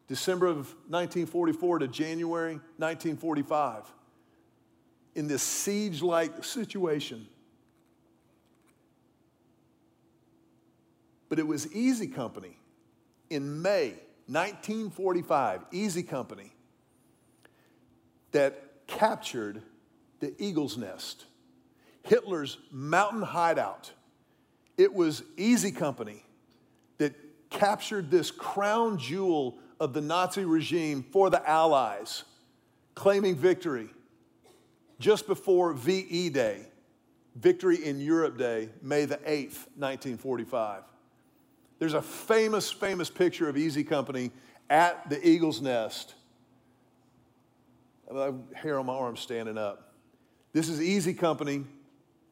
December 0.09 0.47
of 0.47 0.57
1944 0.89 1.81
to 1.81 1.89
January 1.89 2.55
1945. 2.77 3.85
In 5.15 5.29
this 5.29 5.43
siege 5.43 6.03
like 6.03 6.45
situation, 6.45 7.27
But 11.33 11.39
it 11.39 11.47
was 11.47 11.73
Easy 11.73 12.09
Company 12.09 12.59
in 13.31 13.63
May 13.63 13.95
1945, 14.27 15.65
Easy 15.73 16.03
Company, 16.03 16.53
that 18.33 18.87
captured 18.87 19.63
the 20.21 20.35
Eagle's 20.37 20.77
Nest, 20.77 21.25
Hitler's 22.03 22.59
mountain 22.71 23.23
hideout. 23.23 23.93
It 24.77 24.93
was 24.93 25.23
Easy 25.39 25.73
Company 25.73 26.23
that 26.99 27.15
captured 27.49 28.11
this 28.11 28.31
crown 28.31 28.99
jewel 28.99 29.57
of 29.83 29.93
the 29.93 30.01
Nazi 30.01 30.45
regime 30.45 31.05
for 31.11 31.29
the 31.29 31.45
Allies, 31.51 32.23
claiming 32.95 33.35
victory 33.35 33.89
just 35.01 35.27
before 35.27 35.73
VE 35.73 36.29
Day, 36.29 36.61
Victory 37.35 37.85
in 37.85 38.01
Europe 38.01 38.39
Day, 38.39 38.69
May 38.81 39.07
the 39.07 39.17
8th, 39.17 39.67
1945. 39.75 40.85
There's 41.81 41.95
a 41.95 42.01
famous, 42.01 42.71
famous 42.71 43.11
picture 43.11 43.49
of 43.49 43.57
Easy 43.57 43.83
Company 43.83 44.31
at 44.71 45.11
the 45.11 45.29
Eagle's 45.29 45.61
Nest. 45.61 46.15
I 48.09 48.27
have 48.27 48.37
Hair 48.55 48.79
on 48.79 48.87
my 48.87 48.95
arm 48.95 49.17
standing 49.17 49.59
up. 49.59 49.95
This 50.53 50.69
is 50.69 50.81
Easy 50.81 51.13
Company 51.13 51.65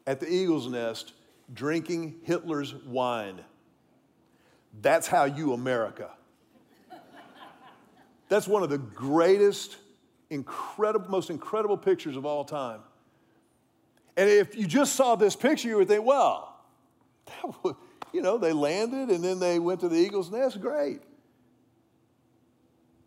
at 0.06 0.20
the 0.20 0.32
Eagle's 0.32 0.68
Nest 0.68 1.14
drinking 1.52 2.20
Hitler's 2.22 2.76
wine. 2.76 3.40
That's 4.80 5.08
how 5.08 5.24
you 5.24 5.52
America. 5.52 6.10
That's 8.30 8.46
one 8.46 8.62
of 8.62 8.70
the 8.70 8.78
greatest, 8.78 9.76
incredible, 10.30 11.10
most 11.10 11.30
incredible 11.30 11.76
pictures 11.76 12.16
of 12.16 12.24
all 12.24 12.44
time. 12.44 12.80
And 14.16 14.30
if 14.30 14.56
you 14.56 14.66
just 14.66 14.94
saw 14.94 15.16
this 15.16 15.34
picture, 15.34 15.68
you 15.68 15.76
would 15.76 15.88
think, 15.88 16.04
well, 16.04 16.56
that 17.26 17.64
was, 17.64 17.74
you 18.12 18.22
know, 18.22 18.38
they 18.38 18.52
landed 18.52 19.10
and 19.10 19.22
then 19.22 19.40
they 19.40 19.58
went 19.58 19.80
to 19.80 19.88
the 19.88 19.96
eagle's 19.96 20.30
nest. 20.30 20.60
Great. 20.60 21.00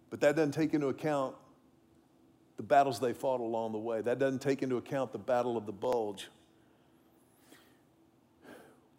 But 0.09 0.19
that 0.19 0.35
doesn't 0.35 0.51
take 0.51 0.73
into 0.73 0.87
account 0.87 1.35
the 2.57 2.63
battles 2.63 2.99
they 2.99 3.13
fought 3.13 3.39
along 3.39 3.71
the 3.71 3.79
way. 3.79 4.01
That 4.01 4.19
doesn't 4.19 4.41
take 4.41 4.61
into 4.61 4.75
account 4.75 5.13
the 5.13 5.19
battle 5.19 5.55
of 5.55 5.65
the 5.65 5.71
bulge. 5.71 6.27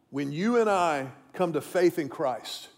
When 0.08 0.32
you 0.32 0.58
and 0.58 0.70
I 0.70 1.08
come 1.34 1.52
to 1.52 1.60
faith 1.60 1.98
in 1.98 2.08
Christ, 2.08 2.68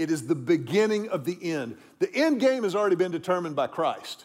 it 0.00 0.10
is 0.10 0.26
the 0.26 0.34
beginning 0.34 1.10
of 1.10 1.26
the 1.26 1.36
end. 1.42 1.76
The 1.98 2.10
end 2.14 2.40
game 2.40 2.62
has 2.62 2.74
already 2.74 2.96
been 2.96 3.12
determined 3.12 3.54
by 3.54 3.66
Christ, 3.66 4.24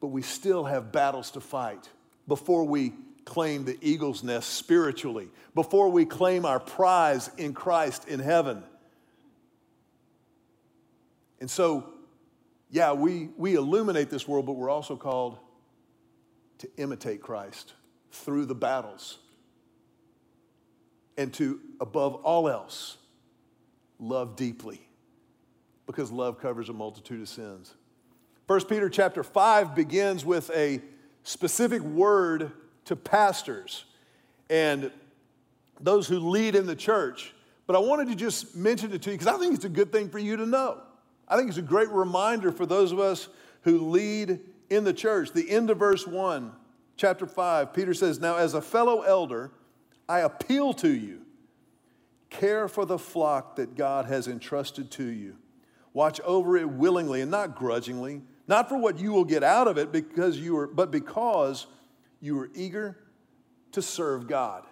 but 0.00 0.08
we 0.08 0.22
still 0.22 0.64
have 0.64 0.90
battles 0.90 1.30
to 1.32 1.40
fight 1.40 1.88
before 2.26 2.64
we 2.64 2.92
claim 3.24 3.64
the 3.64 3.78
eagle's 3.80 4.24
nest 4.24 4.54
spiritually, 4.54 5.28
before 5.54 5.88
we 5.88 6.04
claim 6.04 6.44
our 6.44 6.58
prize 6.58 7.30
in 7.36 7.54
Christ 7.54 8.08
in 8.08 8.18
heaven. 8.18 8.64
And 11.40 11.48
so, 11.48 11.92
yeah, 12.68 12.92
we, 12.92 13.28
we 13.36 13.54
illuminate 13.54 14.10
this 14.10 14.26
world, 14.26 14.46
but 14.46 14.54
we're 14.54 14.70
also 14.70 14.96
called 14.96 15.38
to 16.58 16.68
imitate 16.76 17.22
Christ 17.22 17.74
through 18.10 18.46
the 18.46 18.54
battles 18.56 19.18
and 21.16 21.32
to, 21.34 21.60
above 21.80 22.16
all 22.16 22.48
else, 22.48 22.96
love 23.98 24.36
deeply 24.36 24.80
because 25.86 26.10
love 26.10 26.40
covers 26.40 26.68
a 26.68 26.72
multitude 26.72 27.20
of 27.20 27.28
sins. 27.28 27.74
1 28.46 28.64
Peter 28.66 28.88
chapter 28.88 29.22
5 29.22 29.74
begins 29.74 30.24
with 30.24 30.50
a 30.50 30.80
specific 31.22 31.82
word 31.82 32.52
to 32.84 32.94
pastors 32.94 33.84
and 34.48 34.90
those 35.80 36.06
who 36.06 36.18
lead 36.18 36.54
in 36.54 36.66
the 36.66 36.76
church. 36.76 37.34
But 37.66 37.74
I 37.74 37.80
wanted 37.80 38.08
to 38.08 38.14
just 38.14 38.54
mention 38.54 38.92
it 38.92 39.02
to 39.02 39.10
you 39.10 39.18
because 39.18 39.32
I 39.32 39.38
think 39.38 39.54
it's 39.54 39.64
a 39.64 39.68
good 39.68 39.90
thing 39.90 40.08
for 40.08 40.18
you 40.18 40.36
to 40.36 40.46
know. 40.46 40.80
I 41.28 41.36
think 41.36 41.48
it's 41.48 41.58
a 41.58 41.62
great 41.62 41.90
reminder 41.90 42.52
for 42.52 42.66
those 42.66 42.92
of 42.92 43.00
us 43.00 43.28
who 43.62 43.90
lead 43.90 44.38
in 44.70 44.84
the 44.84 44.92
church. 44.92 45.32
The 45.32 45.50
end 45.50 45.70
of 45.70 45.78
verse 45.78 46.06
1, 46.06 46.52
chapter 46.96 47.26
5, 47.26 47.72
Peter 47.72 47.94
says, 47.94 48.20
Now 48.20 48.36
as 48.36 48.54
a 48.54 48.62
fellow 48.62 49.02
elder, 49.02 49.50
I 50.08 50.20
appeal 50.20 50.72
to 50.74 50.88
you, 50.88 51.22
care 52.30 52.68
for 52.68 52.84
the 52.84 52.98
flock 52.98 53.56
that 53.56 53.74
God 53.76 54.06
has 54.06 54.28
entrusted 54.28 54.90
to 54.92 55.04
you. 55.04 55.36
Watch 55.92 56.20
over 56.22 56.56
it 56.56 56.68
willingly 56.68 57.22
and 57.22 57.30
not 57.30 57.56
grudgingly, 57.56 58.22
not 58.46 58.68
for 58.68 58.76
what 58.76 58.98
you 58.98 59.12
will 59.12 59.24
get 59.24 59.42
out 59.42 59.68
of 59.68 59.78
it, 59.78 59.92
because 59.92 60.38
you 60.38 60.56
are, 60.58 60.66
but 60.66 60.90
because 60.90 61.66
you 62.20 62.38
are 62.38 62.50
eager 62.54 62.98
to 63.72 63.82
serve 63.82 64.26
God. 64.26 64.64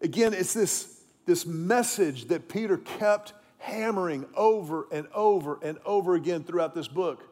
Again, 0.00 0.34
it's 0.34 0.54
this, 0.54 1.00
this 1.24 1.46
message 1.46 2.26
that 2.26 2.48
Peter 2.48 2.78
kept 2.78 3.32
hammering 3.58 4.26
over 4.34 4.86
and 4.92 5.06
over 5.14 5.58
and 5.62 5.78
over 5.84 6.14
again 6.14 6.44
throughout 6.44 6.74
this 6.74 6.88
book 6.88 7.24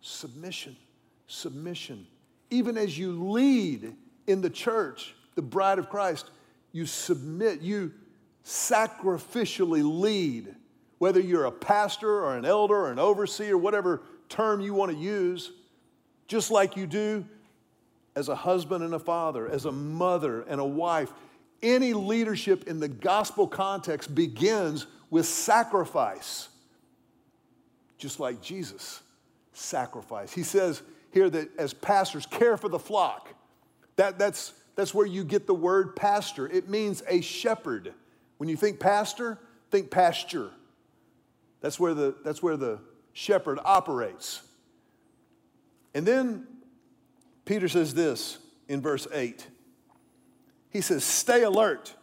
submission, 0.00 0.76
submission. 1.26 2.06
Even 2.50 2.78
as 2.78 2.98
you 2.98 3.12
lead 3.12 3.94
in 4.26 4.40
the 4.40 4.50
church, 4.50 5.14
the 5.34 5.42
bride 5.42 5.78
of 5.78 5.88
Christ, 5.88 6.30
you 6.72 6.86
submit, 6.86 7.60
you 7.60 7.92
sacrificially 8.48 9.82
lead, 9.84 10.54
whether 10.96 11.20
you're 11.20 11.44
a 11.44 11.52
pastor 11.52 12.24
or 12.24 12.34
an 12.34 12.46
elder 12.46 12.74
or 12.74 12.90
an 12.90 12.98
overseer, 12.98 13.58
whatever 13.58 14.00
term 14.30 14.62
you 14.62 14.72
want 14.72 14.90
to 14.90 14.96
use, 14.96 15.52
just 16.28 16.50
like 16.50 16.74
you 16.74 16.86
do 16.86 17.26
as 18.16 18.30
a 18.30 18.34
husband 18.34 18.82
and 18.82 18.94
a 18.94 18.98
father, 18.98 19.46
as 19.46 19.66
a 19.66 19.72
mother 19.72 20.42
and 20.48 20.62
a 20.62 20.64
wife. 20.64 21.12
Any 21.62 21.92
leadership 21.92 22.66
in 22.66 22.80
the 22.80 22.88
gospel 22.88 23.46
context 23.46 24.14
begins 24.14 24.86
with 25.10 25.26
sacrifice, 25.26 26.48
just 27.98 28.18
like 28.18 28.40
Jesus 28.40 29.02
sacrificed. 29.52 30.34
He 30.34 30.42
says 30.42 30.80
here 31.10 31.28
that 31.28 31.50
as 31.58 31.74
pastors, 31.74 32.24
care 32.24 32.56
for 32.56 32.70
the 32.70 32.78
flock. 32.78 33.28
That, 33.96 34.18
that's, 34.18 34.54
that's 34.74 34.94
where 34.94 35.06
you 35.06 35.22
get 35.22 35.46
the 35.46 35.54
word 35.54 35.96
pastor. 35.96 36.48
It 36.48 36.70
means 36.70 37.02
a 37.08 37.20
shepherd. 37.20 37.92
When 38.38 38.48
you 38.48 38.56
think 38.56 38.80
pastor, 38.80 39.38
think 39.70 39.90
pasture. 39.90 40.50
That's 41.60 41.78
where 41.78 41.94
the, 41.94 42.14
that's 42.24 42.42
where 42.42 42.56
the 42.56 42.80
shepherd 43.12 43.58
operates. 43.64 44.42
And 45.94 46.06
then 46.06 46.46
Peter 47.44 47.68
says 47.68 47.94
this 47.94 48.38
in 48.68 48.80
verse 48.80 49.06
8. 49.12 49.46
He 50.70 50.80
says, 50.80 51.04
Stay 51.04 51.42
alert. 51.42 51.94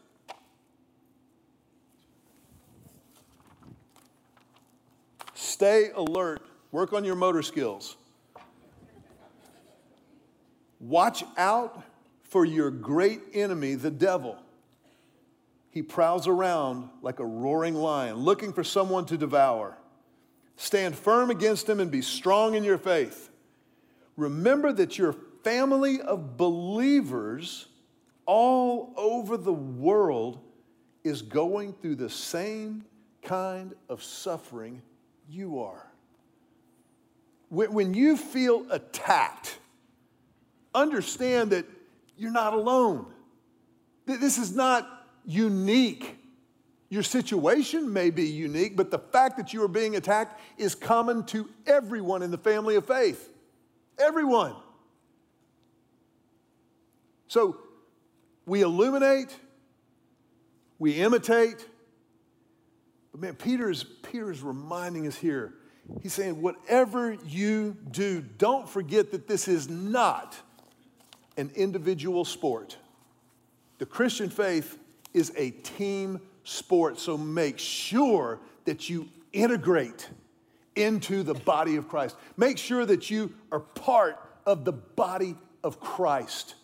Stay 5.33 5.91
alert. 5.95 6.41
Work 6.71 6.91
on 6.91 7.05
your 7.05 7.15
motor 7.15 7.41
skills. 7.41 7.95
Watch 10.81 11.23
out 11.37 11.81
for 12.23 12.43
your 12.43 12.69
great 12.69 13.21
enemy, 13.33 13.75
the 13.75 13.91
devil. 13.91 14.37
He 15.75 15.81
prowls 15.81 16.25
around 16.25 16.89
like 17.01 17.19
a 17.19 17.25
roaring 17.25 17.75
lion, 17.75 18.15
looking 18.15 18.53
for 18.53 18.63
someone 18.63 19.05
to 19.07 19.17
devour. 19.17 19.77
Stand 20.55 20.95
firm 20.95 21.29
against 21.29 21.67
him 21.67 21.81
and 21.81 21.91
be 21.91 22.01
strong 22.01 22.55
in 22.55 22.63
your 22.63 22.77
faith. 22.77 23.29
Remember 24.15 24.71
that 24.71 24.97
your 24.97 25.13
family 25.43 25.99
of 25.99 26.37
believers 26.37 27.67
all 28.25 28.93
over 28.95 29.35
the 29.35 29.51
world 29.51 30.39
is 31.03 31.21
going 31.21 31.73
through 31.73 31.95
the 31.95 32.09
same 32.09 32.85
kind 33.21 33.73
of 33.89 34.01
suffering 34.01 34.81
you 35.27 35.59
are. 35.59 35.91
When 37.49 37.93
you 37.93 38.15
feel 38.15 38.65
attacked, 38.71 39.59
understand 40.73 41.51
that 41.51 41.65
you're 42.15 42.31
not 42.31 42.53
alone. 42.53 43.07
This 44.05 44.37
is 44.37 44.55
not 44.55 45.04
unique. 45.25 46.17
Your 46.89 47.03
situation 47.03 47.91
may 47.91 48.09
be 48.09 48.27
unique, 48.27 48.75
but 48.75 48.91
the 48.91 48.99
fact 48.99 49.37
that 49.37 49.53
you 49.53 49.63
are 49.63 49.67
being 49.67 49.95
attacked 49.95 50.39
is 50.57 50.75
common 50.75 51.25
to 51.25 51.49
everyone 51.65 52.21
in 52.21 52.31
the 52.31 52.37
family 52.37 52.75
of 52.75 52.85
faith. 52.85 53.29
Everyone. 53.97 54.55
So 57.27 57.57
we 58.45 58.61
illuminate, 58.61 59.35
we 60.77 60.93
imitate. 60.93 61.67
But 63.11 63.21
man, 63.21 63.35
Peter's, 63.35 63.83
Peter's 63.83 64.41
reminding 64.41 65.07
us 65.07 65.15
here. 65.15 65.53
He's 66.01 66.13
saying, 66.13 66.41
whatever 66.41 67.13
you 67.25 67.77
do, 67.91 68.21
don't 68.21 68.67
forget 68.67 69.11
that 69.11 69.27
this 69.27 69.47
is 69.47 69.69
not 69.69 70.35
an 71.37 71.51
individual 71.55 72.25
sport. 72.25 72.77
The 73.77 73.85
Christian 73.85 74.29
faith 74.29 74.77
is 75.15 75.31
a 75.37 75.51
team 75.51 76.19
sport, 76.43 76.99
so 76.99 77.17
make 77.17 77.57
sure 77.57 78.39
that 78.65 78.89
you 78.89 79.07
integrate 79.33 80.09
into 80.75 81.23
the 81.23 81.33
body 81.33 81.77
of 81.77 81.87
Christ. 81.87 82.15
Make 82.37 82.57
sure 82.57 82.85
that 82.85 83.09
you 83.09 83.33
are 83.51 83.61
part 83.61 84.19
of 84.45 84.65
the 84.65 84.73
body 84.73 85.35
of 85.63 85.79
Christ. 85.79 86.55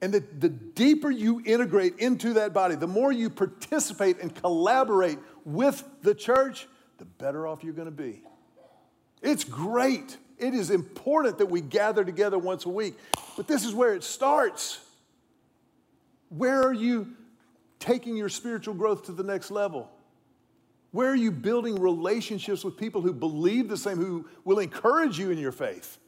And 0.00 0.12
the, 0.12 0.20
the 0.38 0.50
deeper 0.50 1.10
you 1.10 1.42
integrate 1.44 1.98
into 1.98 2.34
that 2.34 2.52
body, 2.52 2.76
the 2.76 2.86
more 2.86 3.10
you 3.10 3.30
participate 3.30 4.20
and 4.20 4.32
collaborate 4.34 5.18
with 5.44 5.82
the 6.02 6.14
church, 6.14 6.68
the 6.98 7.04
better 7.04 7.46
off 7.46 7.64
you're 7.64 7.72
going 7.72 7.86
to 7.86 7.90
be. 7.90 8.22
It's 9.22 9.44
great. 9.44 10.16
It 10.38 10.54
is 10.54 10.70
important 10.70 11.38
that 11.38 11.46
we 11.46 11.60
gather 11.60 12.04
together 12.04 12.38
once 12.38 12.64
a 12.66 12.68
week. 12.68 12.96
But 13.36 13.48
this 13.48 13.64
is 13.64 13.74
where 13.74 13.94
it 13.94 14.04
starts. 14.04 14.80
Where 16.28 16.62
are 16.62 16.72
you 16.72 17.14
taking 17.78 18.16
your 18.16 18.28
spiritual 18.28 18.74
growth 18.74 19.06
to 19.06 19.12
the 19.12 19.22
next 19.22 19.50
level? 19.50 19.90
Where 20.90 21.10
are 21.10 21.16
you 21.16 21.30
building 21.30 21.76
relationships 21.76 22.64
with 22.64 22.76
people 22.76 23.02
who 23.02 23.12
believe 23.12 23.68
the 23.68 23.76
same, 23.76 23.98
who 23.98 24.26
will 24.44 24.58
encourage 24.58 25.18
you 25.18 25.30
in 25.30 25.38
your 25.38 25.52
faith? 25.52 25.98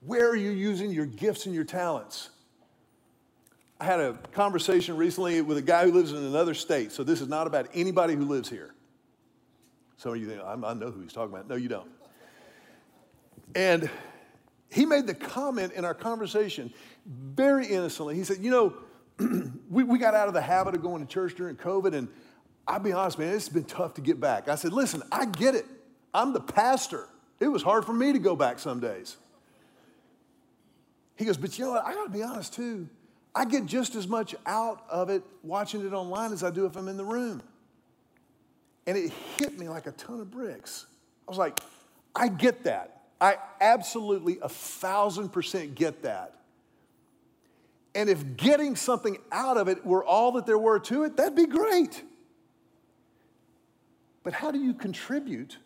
Where 0.00 0.28
are 0.28 0.36
you 0.36 0.50
using 0.50 0.90
your 0.90 1.06
gifts 1.06 1.46
and 1.46 1.54
your 1.54 1.64
talents? 1.64 2.30
I 3.80 3.84
had 3.84 4.00
a 4.00 4.14
conversation 4.32 4.96
recently 4.96 5.40
with 5.40 5.56
a 5.56 5.62
guy 5.62 5.84
who 5.84 5.92
lives 5.92 6.12
in 6.12 6.18
another 6.18 6.54
state, 6.54 6.90
so 6.90 7.04
this 7.04 7.20
is 7.20 7.28
not 7.28 7.46
about 7.46 7.68
anybody 7.74 8.14
who 8.14 8.24
lives 8.24 8.48
here. 8.48 8.74
Some 9.98 10.12
of 10.12 10.18
you 10.18 10.28
think, 10.28 10.40
I 10.42 10.74
know 10.74 10.90
who 10.90 11.00
he's 11.00 11.12
talking 11.12 11.32
about. 11.32 11.48
No, 11.48 11.54
you 11.54 11.68
don't. 11.68 11.90
And 13.54 13.88
he 14.70 14.84
made 14.84 15.06
the 15.06 15.14
comment 15.14 15.72
in 15.72 15.84
our 15.84 15.94
conversation 15.94 16.72
very 17.06 17.66
innocently. 17.66 18.14
He 18.14 18.24
said, 18.24 18.38
You 18.38 18.50
know, 18.50 18.74
we, 19.70 19.84
we 19.84 19.98
got 19.98 20.14
out 20.14 20.28
of 20.28 20.34
the 20.34 20.40
habit 20.40 20.74
of 20.74 20.82
going 20.82 21.04
to 21.04 21.12
church 21.12 21.34
during 21.34 21.56
COVID, 21.56 21.94
and 21.94 22.08
I'll 22.66 22.78
be 22.78 22.92
honest, 22.92 23.18
man, 23.18 23.34
it's 23.34 23.48
been 23.48 23.64
tough 23.64 23.94
to 23.94 24.00
get 24.00 24.20
back. 24.20 24.48
I 24.48 24.54
said, 24.54 24.72
Listen, 24.72 25.02
I 25.10 25.26
get 25.26 25.54
it. 25.54 25.66
I'm 26.14 26.32
the 26.32 26.40
pastor. 26.40 27.06
It 27.40 27.48
was 27.48 27.62
hard 27.62 27.84
for 27.84 27.92
me 27.92 28.12
to 28.12 28.18
go 28.18 28.36
back 28.36 28.58
some 28.58 28.80
days. 28.80 29.16
He 31.16 31.24
goes, 31.24 31.36
But 31.36 31.58
you 31.58 31.64
know 31.64 31.72
what? 31.72 31.84
I 31.84 31.94
got 31.94 32.04
to 32.04 32.10
be 32.10 32.22
honest 32.22 32.54
too. 32.54 32.88
I 33.34 33.44
get 33.44 33.66
just 33.66 33.94
as 33.94 34.08
much 34.08 34.34
out 34.46 34.84
of 34.88 35.10
it 35.10 35.22
watching 35.42 35.86
it 35.86 35.92
online 35.92 36.32
as 36.32 36.42
I 36.42 36.50
do 36.50 36.66
if 36.66 36.76
I'm 36.76 36.88
in 36.88 36.96
the 36.96 37.04
room. 37.04 37.42
And 38.86 38.96
it 38.96 39.12
hit 39.36 39.58
me 39.58 39.68
like 39.68 39.86
a 39.86 39.92
ton 39.92 40.20
of 40.20 40.30
bricks. 40.30 40.86
I 41.26 41.30
was 41.30 41.38
like, 41.38 41.60
I 42.16 42.28
get 42.28 42.64
that. 42.64 43.02
I 43.20 43.36
absolutely 43.60 44.38
a 44.42 44.48
thousand 44.48 45.30
percent 45.30 45.74
get 45.74 46.02
that. 46.02 46.37
And 47.98 48.08
if 48.08 48.36
getting 48.36 48.76
something 48.76 49.18
out 49.32 49.56
of 49.56 49.66
it 49.66 49.84
were 49.84 50.04
all 50.04 50.30
that 50.32 50.46
there 50.46 50.56
were 50.56 50.78
to 50.78 51.02
it, 51.02 51.16
that'd 51.16 51.34
be 51.34 51.46
great. 51.46 52.04
But 54.22 54.34
how 54.34 54.52
do 54.52 54.60
you 54.60 54.72
contribute 54.72 55.58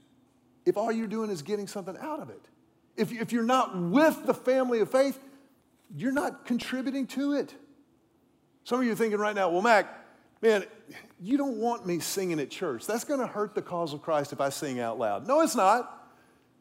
if 0.65 0.79
all 0.79 0.91
you're 0.91 1.09
doing 1.09 1.29
is 1.29 1.43
getting 1.43 1.67
something 1.67 1.95
out 2.01 2.21
of 2.21 2.31
it? 2.31 2.41
If, 2.97 3.13
if 3.13 3.33
you're 3.35 3.43
not 3.43 3.77
with 3.79 4.25
the 4.25 4.33
family 4.33 4.81
of 4.81 4.91
faith, 4.91 5.21
you're 5.95 6.11
not 6.11 6.47
contributing 6.47 7.07
to 7.09 7.35
it. 7.35 7.55
Some 8.65 8.79
of 8.79 8.87
you 8.87 8.93
are 8.93 8.97
thinking 8.97 9.19
right 9.19 9.37
now, 9.37 9.51
well, 9.51 9.61
Mac, 9.61 9.95
man, 10.41 10.65
you 11.21 11.37
don't 11.37 11.59
want 11.59 11.87
me 11.87 11.99
singing 11.99 12.41
at 12.41 12.49
church. 12.49 12.87
That's 12.87 13.05
going 13.05 13.21
to 13.21 13.27
hurt 13.27 13.55
the 13.55 13.61
cause 13.61 13.93
of 13.93 14.01
Christ 14.01 14.33
if 14.33 14.41
I 14.41 14.49
sing 14.49 14.81
out 14.81 14.99
loud. 14.99 15.29
No, 15.29 15.43
it's 15.43 15.55
not. 15.55 16.02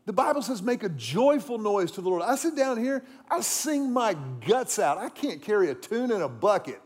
The 0.06 0.14
Bible 0.14 0.42
says, 0.42 0.62
make 0.62 0.84
a 0.84 0.90
joyful 0.90 1.58
noise 1.58 1.92
to 1.92 2.02
the 2.02 2.10
Lord. 2.10 2.24
I 2.24 2.36
sit 2.36 2.56
down 2.56 2.78
here, 2.78 3.04
I 3.30 3.42
sing 3.42 3.92
my 3.92 4.16
guts 4.48 4.80
out. 4.80 4.98
I 4.98 5.10
can't 5.10 5.42
carry 5.42 5.70
a 5.70 5.76
tune 5.76 6.12
in 6.12 6.22
a 6.22 6.30
bucket. 6.30 6.82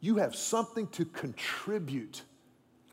You 0.00 0.16
have 0.16 0.34
something 0.34 0.86
to 0.88 1.04
contribute 1.04 2.22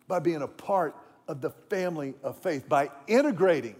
by 0.08 0.20
being 0.20 0.42
a 0.42 0.48
part 0.48 0.96
of 1.28 1.42
the 1.42 1.52
family 1.70 2.16
of 2.24 2.40
faith, 2.40 2.68
by 2.68 2.90
integrating. 3.08 3.76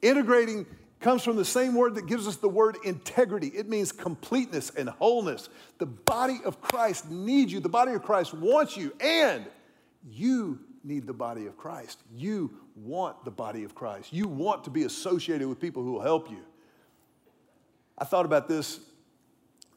Integrating 0.00 0.66
comes 1.00 1.22
from 1.22 1.36
the 1.36 1.44
same 1.44 1.74
word 1.74 1.94
that 1.94 2.06
gives 2.06 2.26
us 2.26 2.36
the 2.36 2.48
word 2.48 2.76
integrity. 2.84 3.48
It 3.48 3.68
means 3.68 3.92
completeness 3.92 4.70
and 4.70 4.88
wholeness. 4.88 5.48
The 5.78 5.86
body 5.86 6.40
of 6.44 6.60
Christ 6.60 7.10
needs 7.10 7.52
you, 7.52 7.60
the 7.60 7.68
body 7.68 7.92
of 7.92 8.02
Christ 8.02 8.32
wants 8.34 8.76
you, 8.76 8.94
and 9.00 9.44
you 10.08 10.58
need 10.82 11.06
the 11.06 11.12
body 11.12 11.46
of 11.46 11.56
Christ. 11.56 11.98
You 12.14 12.50
want 12.84 13.24
the 13.24 13.30
body 13.30 13.64
of 13.64 13.74
Christ. 13.74 14.12
You 14.12 14.28
want 14.28 14.64
to 14.64 14.70
be 14.70 14.84
associated 14.84 15.48
with 15.48 15.60
people 15.60 15.82
who 15.82 15.92
will 15.92 16.02
help 16.02 16.30
you. 16.30 16.40
I 17.98 18.04
thought 18.04 18.24
about 18.24 18.48
this 18.48 18.80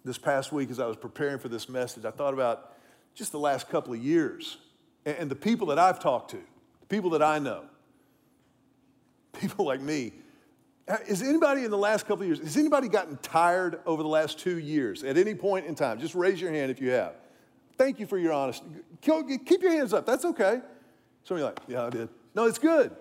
this 0.05 0.17
past 0.17 0.51
week 0.51 0.69
as 0.69 0.79
I 0.79 0.85
was 0.85 0.97
preparing 0.97 1.39
for 1.39 1.47
this 1.47 1.69
message. 1.69 2.03
I 2.03 2.11
thought 2.11 2.33
about 2.33 2.73
just 3.13 3.31
the 3.31 3.39
last 3.39 3.69
couple 3.69 3.93
of 3.93 4.03
years 4.03 4.57
and 5.05 5.29
the 5.29 5.35
people 5.35 5.67
that 5.67 5.79
I've 5.79 5.99
talked 5.99 6.31
to, 6.31 6.37
the 6.81 6.87
people 6.87 7.11
that 7.11 7.23
I 7.23 7.39
know, 7.39 7.63
people 9.39 9.65
like 9.65 9.81
me. 9.81 10.13
Is 11.07 11.21
anybody 11.21 11.63
in 11.63 11.71
the 11.71 11.77
last 11.77 12.05
couple 12.05 12.23
of 12.23 12.27
years, 12.27 12.39
has 12.39 12.57
anybody 12.57 12.89
gotten 12.89 13.17
tired 13.17 13.79
over 13.85 14.03
the 14.03 14.09
last 14.09 14.39
two 14.39 14.59
years 14.59 15.03
at 15.05 15.17
any 15.17 15.33
point 15.33 15.65
in 15.65 15.75
time? 15.75 15.99
Just 15.99 16.13
raise 16.13 16.41
your 16.41 16.51
hand 16.51 16.71
if 16.71 16.81
you 16.81 16.89
have. 16.89 17.15
Thank 17.77 17.99
you 17.99 18.05
for 18.05 18.17
your 18.17 18.33
honesty. 18.33 18.65
Keep 19.01 19.61
your 19.61 19.71
hands 19.71 19.93
up. 19.93 20.05
That's 20.05 20.25
okay. 20.25 20.61
Some 21.23 21.37
of 21.37 21.39
you 21.39 21.45
like, 21.45 21.59
yeah, 21.67 21.85
I 21.85 21.89
did. 21.89 22.09
No, 22.35 22.45
it's 22.45 22.59
good. 22.59 22.95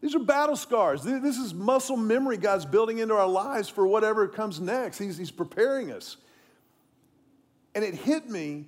These 0.00 0.14
are 0.14 0.20
battle 0.20 0.56
scars. 0.56 1.02
This 1.02 1.38
is 1.38 1.52
muscle 1.52 1.96
memory 1.96 2.36
God's 2.36 2.64
building 2.64 2.98
into 2.98 3.14
our 3.14 3.26
lives 3.26 3.68
for 3.68 3.86
whatever 3.86 4.28
comes 4.28 4.60
next. 4.60 4.98
He's, 4.98 5.18
he's 5.18 5.30
preparing 5.30 5.90
us. 5.90 6.16
And 7.74 7.84
it 7.84 7.94
hit 7.94 8.28
me 8.28 8.66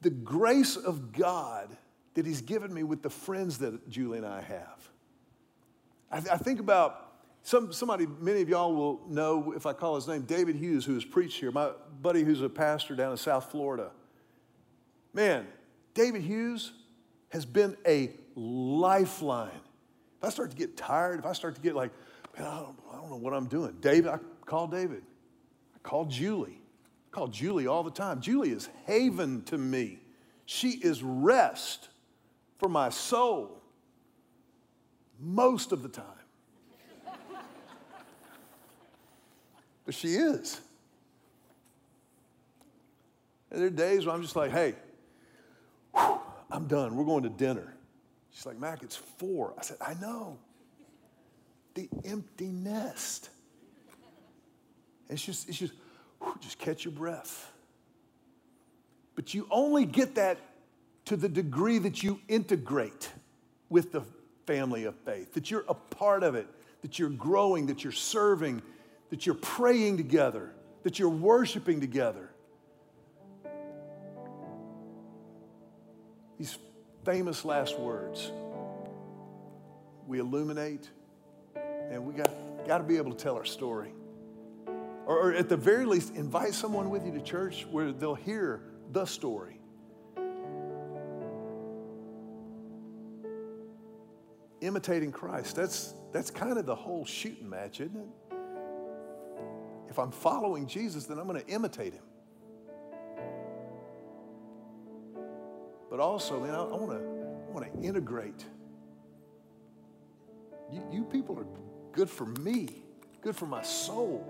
the 0.00 0.10
grace 0.10 0.76
of 0.76 1.12
God 1.12 1.76
that 2.14 2.26
He's 2.26 2.40
given 2.40 2.72
me 2.72 2.82
with 2.82 3.02
the 3.02 3.10
friends 3.10 3.58
that 3.58 3.88
Julie 3.88 4.18
and 4.18 4.26
I 4.26 4.40
have. 4.40 4.88
I, 6.10 6.16
I 6.34 6.36
think 6.38 6.60
about 6.60 7.10
some, 7.42 7.72
somebody, 7.72 8.06
many 8.20 8.42
of 8.42 8.48
y'all 8.48 8.74
will 8.74 9.00
know 9.08 9.52
if 9.52 9.66
I 9.66 9.72
call 9.72 9.94
his 9.94 10.06
name, 10.08 10.22
David 10.22 10.56
Hughes, 10.56 10.84
who 10.84 10.94
has 10.94 11.04
preached 11.04 11.40
here, 11.40 11.50
my 11.50 11.70
buddy 12.02 12.22
who's 12.22 12.42
a 12.42 12.48
pastor 12.48 12.94
down 12.94 13.12
in 13.12 13.16
South 13.16 13.50
Florida. 13.50 13.90
Man, 15.12 15.46
David 15.94 16.22
Hughes 16.22 16.72
has 17.30 17.46
been 17.46 17.76
a 17.86 18.10
lifeline. 18.40 19.50
If 20.18 20.24
I 20.24 20.30
start 20.30 20.50
to 20.50 20.56
get 20.56 20.76
tired, 20.76 21.18
if 21.18 21.26
I 21.26 21.32
start 21.32 21.54
to 21.56 21.60
get 21.60 21.74
like, 21.74 21.92
man, 22.36 22.46
I 22.46 22.60
don't, 22.60 22.76
I 22.90 22.96
don't 22.96 23.10
know 23.10 23.16
what 23.16 23.34
I'm 23.34 23.46
doing. 23.46 23.76
David, 23.80 24.08
I 24.08 24.18
call 24.46 24.66
David. 24.66 25.02
I 25.74 25.78
call 25.82 26.06
Julie. 26.06 26.60
I 26.60 27.14
call 27.14 27.28
Julie 27.28 27.66
all 27.66 27.82
the 27.82 27.90
time. 27.90 28.20
Julie 28.20 28.50
is 28.50 28.68
haven 28.86 29.42
to 29.44 29.58
me. 29.58 29.98
She 30.46 30.70
is 30.70 31.02
rest 31.02 31.88
for 32.58 32.68
my 32.68 32.88
soul 32.88 33.62
most 35.20 35.72
of 35.72 35.82
the 35.82 35.88
time. 35.88 36.04
but 39.84 39.94
she 39.94 40.14
is. 40.14 40.60
And 43.50 43.60
there 43.60 43.66
are 43.66 43.70
days 43.70 44.06
where 44.06 44.14
I'm 44.14 44.22
just 44.22 44.36
like, 44.36 44.50
hey, 44.50 44.74
whew, 45.94 46.20
I'm 46.50 46.66
done. 46.66 46.96
We're 46.96 47.04
going 47.04 47.24
to 47.24 47.28
dinner. 47.28 47.74
She's 48.30 48.46
like, 48.46 48.58
Mac, 48.58 48.82
it's 48.82 48.96
four. 48.96 49.54
I 49.58 49.62
said, 49.62 49.76
I 49.80 49.94
know. 49.94 50.38
The 51.74 51.88
empty 52.04 52.48
nest. 52.48 53.28
It's 55.08 55.24
just, 55.24 55.48
it's 55.48 55.58
just, 55.58 55.72
whew, 56.22 56.34
just 56.40 56.58
catch 56.58 56.84
your 56.84 56.92
breath. 56.92 57.50
But 59.14 59.34
you 59.34 59.46
only 59.50 59.84
get 59.84 60.14
that 60.14 60.38
to 61.06 61.16
the 61.16 61.28
degree 61.28 61.78
that 61.78 62.02
you 62.02 62.20
integrate 62.28 63.10
with 63.68 63.92
the 63.92 64.02
family 64.46 64.84
of 64.84 64.94
faith, 65.04 65.34
that 65.34 65.50
you're 65.50 65.64
a 65.68 65.74
part 65.74 66.22
of 66.22 66.34
it, 66.34 66.46
that 66.82 66.98
you're 66.98 67.10
growing, 67.10 67.66
that 67.66 67.84
you're 67.84 67.92
serving, 67.92 68.62
that 69.10 69.26
you're 69.26 69.34
praying 69.34 69.96
together, 69.96 70.52
that 70.82 70.98
you're 70.98 71.08
worshiping 71.08 71.80
together. 71.80 72.30
These 76.38 76.56
famous 77.04 77.44
last 77.44 77.78
words. 77.78 78.30
We 80.06 80.18
illuminate, 80.18 80.88
and 81.90 82.04
we 82.04 82.14
got, 82.14 82.30
got 82.66 82.78
to 82.78 82.84
be 82.84 82.96
able 82.96 83.12
to 83.12 83.22
tell 83.22 83.36
our 83.36 83.44
story. 83.44 83.92
Or, 85.06 85.30
or 85.30 85.34
at 85.34 85.48
the 85.48 85.56
very 85.56 85.86
least, 85.86 86.14
invite 86.14 86.54
someone 86.54 86.90
with 86.90 87.04
you 87.06 87.12
to 87.12 87.20
church 87.20 87.66
where 87.70 87.92
they'll 87.92 88.14
hear 88.14 88.62
the 88.92 89.04
story. 89.04 89.60
Imitating 94.60 95.10
Christ, 95.10 95.56
that's, 95.56 95.94
that's 96.12 96.30
kind 96.30 96.58
of 96.58 96.66
the 96.66 96.74
whole 96.74 97.04
shooting 97.04 97.48
match, 97.48 97.80
isn't 97.80 97.96
it? 97.96 98.36
If 99.88 99.98
I'm 99.98 100.10
following 100.10 100.66
Jesus, 100.66 101.06
then 101.06 101.18
I'm 101.18 101.26
going 101.26 101.40
to 101.40 101.48
imitate 101.48 101.94
him. 101.94 102.04
But 105.90 105.98
also, 105.98 106.40
man, 106.40 106.54
I, 106.54 106.62
I 106.62 106.76
want 106.76 107.72
to 107.74 107.82
integrate. 107.82 108.44
You, 110.72 110.84
you 110.92 111.04
people 111.04 111.36
are 111.36 111.46
good 111.92 112.08
for 112.08 112.26
me, 112.26 112.68
good 113.20 113.34
for 113.34 113.46
my 113.46 113.62
soul. 113.62 114.24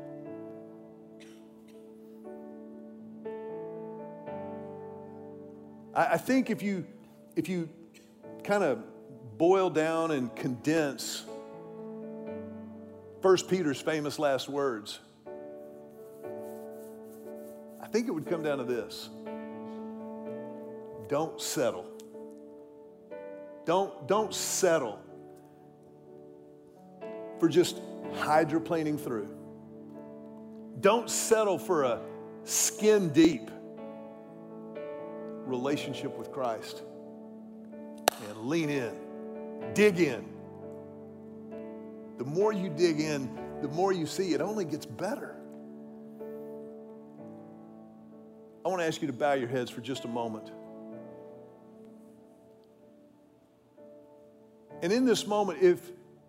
I, 5.94 6.14
I 6.14 6.16
think 6.16 6.48
if 6.48 6.62
you 6.62 6.86
if 7.36 7.48
you 7.48 7.68
kind 8.42 8.64
of 8.64 8.82
boil 9.36 9.68
down 9.68 10.12
and 10.12 10.34
condense 10.34 11.24
First 13.20 13.48
Peter's 13.48 13.80
famous 13.80 14.18
last 14.18 14.48
words, 14.48 14.98
I 17.82 17.86
think 17.86 18.08
it 18.08 18.12
would 18.12 18.26
come 18.26 18.42
down 18.42 18.58
to 18.58 18.64
this 18.64 19.10
don't 21.10 21.40
settle. 21.40 21.86
Don't, 23.66 24.06
don't 24.06 24.32
settle 24.32 25.00
for 27.40 27.48
just 27.48 27.80
hydroplaning 28.14 28.98
through. 28.98 29.28
Don't 30.80 31.10
settle 31.10 31.58
for 31.58 31.82
a 31.82 32.00
skin 32.44 33.08
deep 33.08 33.50
relationship 35.46 36.16
with 36.16 36.30
Christ. 36.30 36.82
And 38.28 38.38
lean 38.42 38.70
in, 38.70 38.94
dig 39.74 39.98
in. 39.98 40.24
The 42.18 42.24
more 42.24 42.52
you 42.52 42.68
dig 42.68 43.00
in, 43.00 43.36
the 43.62 43.68
more 43.68 43.92
you 43.92 44.06
see 44.06 44.32
it 44.32 44.40
only 44.40 44.64
gets 44.64 44.86
better. 44.86 45.34
I 48.64 48.68
want 48.68 48.80
to 48.80 48.86
ask 48.86 49.00
you 49.02 49.08
to 49.08 49.12
bow 49.12 49.32
your 49.32 49.48
heads 49.48 49.72
for 49.72 49.80
just 49.80 50.04
a 50.04 50.08
moment. 50.08 50.52
And 54.82 54.92
in 54.92 55.04
this 55.04 55.26
moment, 55.26 55.62
if, 55.62 55.80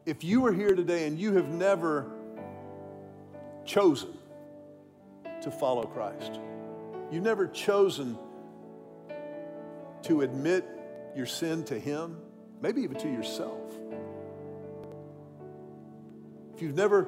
if 0.06 0.24
you 0.24 0.46
are 0.46 0.54
here 0.54 0.76
today 0.76 1.08
and 1.08 1.18
you 1.18 1.34
have 1.34 1.50
never 1.50 2.12
chosen 3.66 4.10
to 5.42 5.52
follow 5.52 5.84
Christ, 5.84 6.40
you've 7.12 7.24
never 7.24 7.48
chosen 7.48 8.18
to 10.04 10.22
admit 10.22 10.66
your 11.16 11.26
sin 11.26 11.64
to 11.66 11.80
Him, 11.80 12.18
maybe 12.62 12.82
even 12.82 12.98
to 12.98 13.08
yourself. 13.08 13.74
If 16.56 16.62
you've 16.62 16.76
never 16.76 17.08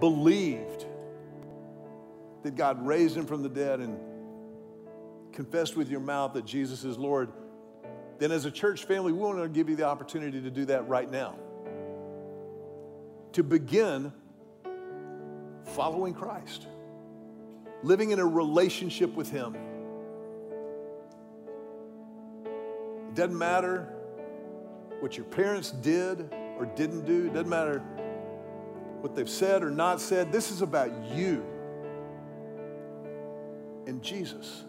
believed 0.00 0.86
that 2.42 2.56
God 2.56 2.84
raised 2.84 3.16
Him 3.16 3.26
from 3.26 3.42
the 3.42 3.48
dead 3.48 3.80
and 3.80 3.98
confessed 5.32 5.76
with 5.76 5.90
your 5.90 6.00
mouth 6.00 6.32
that 6.34 6.44
Jesus 6.44 6.84
is 6.84 6.98
Lord, 6.98 7.30
then 8.20 8.30
as 8.32 8.44
a 8.44 8.50
church 8.50 8.84
family, 8.84 9.12
we 9.12 9.18
want 9.18 9.38
to 9.38 9.48
give 9.48 9.70
you 9.70 9.76
the 9.76 9.86
opportunity 9.86 10.42
to 10.42 10.50
do 10.50 10.66
that 10.66 10.86
right 10.86 11.10
now. 11.10 11.34
To 13.32 13.42
begin 13.42 14.12
following 15.64 16.12
Christ, 16.12 16.66
living 17.82 18.10
in 18.10 18.18
a 18.18 18.26
relationship 18.26 19.14
with 19.14 19.30
Him. 19.30 19.56
It 23.08 23.14
doesn't 23.14 23.38
matter 23.38 23.88
what 25.00 25.16
your 25.16 25.24
parents 25.24 25.70
did 25.70 26.30
or 26.58 26.66
didn't 26.76 27.06
do, 27.06 27.26
it 27.26 27.32
doesn't 27.32 27.48
matter 27.48 27.78
what 29.00 29.16
they've 29.16 29.30
said 29.30 29.62
or 29.62 29.70
not 29.70 29.98
said. 29.98 30.30
This 30.30 30.50
is 30.50 30.60
about 30.60 30.92
you 31.14 31.42
and 33.86 34.02
Jesus. 34.02 34.64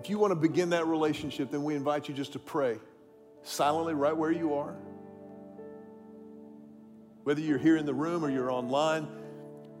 If 0.00 0.08
you 0.08 0.18
want 0.18 0.30
to 0.30 0.34
begin 0.34 0.70
that 0.70 0.86
relationship, 0.86 1.50
then 1.50 1.62
we 1.62 1.74
invite 1.74 2.08
you 2.08 2.14
just 2.14 2.32
to 2.32 2.38
pray 2.38 2.78
silently 3.42 3.92
right 3.92 4.16
where 4.16 4.32
you 4.32 4.54
are. 4.54 4.74
Whether 7.24 7.42
you're 7.42 7.58
here 7.58 7.76
in 7.76 7.84
the 7.84 7.92
room 7.92 8.24
or 8.24 8.30
you're 8.30 8.50
online, 8.50 9.06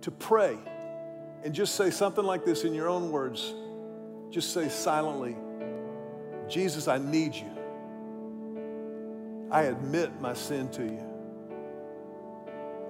to 0.02 0.10
pray 0.10 0.58
and 1.42 1.54
just 1.54 1.74
say 1.74 1.90
something 1.90 2.22
like 2.22 2.44
this 2.44 2.64
in 2.64 2.74
your 2.74 2.86
own 2.86 3.10
words. 3.10 3.54
Just 4.28 4.52
say 4.52 4.68
silently, 4.68 5.36
Jesus, 6.50 6.86
I 6.86 6.98
need 6.98 7.34
you. 7.34 7.50
I 9.50 9.62
admit 9.62 10.20
my 10.20 10.34
sin 10.34 10.68
to 10.72 10.82
you. 10.82 11.02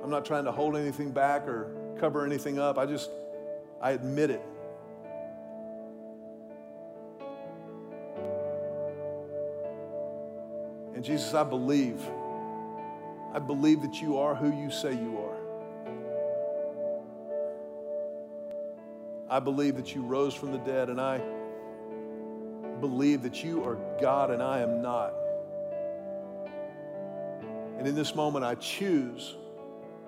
I'm 0.02 0.10
not 0.10 0.24
trying 0.24 0.46
to 0.46 0.52
hold 0.52 0.76
anything 0.76 1.12
back 1.12 1.46
or 1.46 1.94
cover 2.00 2.26
anything 2.26 2.58
up. 2.58 2.76
I 2.76 2.86
just, 2.86 3.08
I 3.80 3.92
admit 3.92 4.30
it. 4.30 4.42
And 11.00 11.06
Jesus, 11.06 11.32
I 11.32 11.44
believe. 11.44 11.98
I 13.32 13.38
believe 13.38 13.80
that 13.80 14.02
you 14.02 14.18
are 14.18 14.34
who 14.34 14.54
you 14.54 14.70
say 14.70 14.92
you 14.92 15.16
are. 15.16 15.38
I 19.30 19.40
believe 19.40 19.76
that 19.76 19.94
you 19.94 20.02
rose 20.02 20.34
from 20.34 20.52
the 20.52 20.58
dead, 20.58 20.90
and 20.90 21.00
I 21.00 21.22
believe 22.82 23.22
that 23.22 23.42
you 23.42 23.64
are 23.64 23.78
God 23.98 24.30
and 24.30 24.42
I 24.42 24.60
am 24.60 24.82
not. 24.82 25.14
And 27.78 27.88
in 27.88 27.94
this 27.94 28.14
moment, 28.14 28.44
I 28.44 28.56
choose 28.56 29.36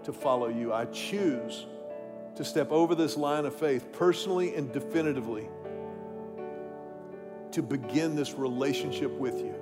to 0.04 0.12
follow 0.12 0.48
you. 0.48 0.74
I 0.74 0.84
choose 0.84 1.64
to 2.36 2.44
step 2.44 2.70
over 2.70 2.94
this 2.94 3.16
line 3.16 3.46
of 3.46 3.56
faith 3.56 3.92
personally 3.92 4.54
and 4.56 4.70
definitively 4.70 5.48
to 7.52 7.62
begin 7.62 8.14
this 8.14 8.34
relationship 8.34 9.10
with 9.12 9.38
you. 9.38 9.61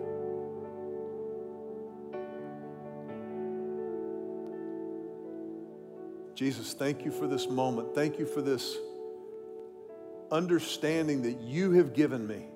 Jesus, 6.41 6.72
thank 6.72 7.05
you 7.05 7.11
for 7.11 7.26
this 7.26 7.51
moment. 7.51 7.95
Thank 7.95 8.18
you 8.18 8.24
for 8.24 8.41
this 8.41 8.78
understanding 10.30 11.20
that 11.24 11.38
you 11.43 11.72
have 11.72 11.93
given 11.93 12.26
me. 12.26 12.47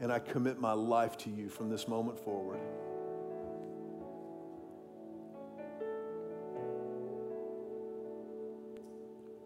And 0.00 0.12
I 0.12 0.18
commit 0.18 0.60
my 0.60 0.72
life 0.72 1.16
to 1.18 1.30
you 1.30 1.48
from 1.48 1.70
this 1.70 1.86
moment 1.86 2.18
forward. 2.18 2.58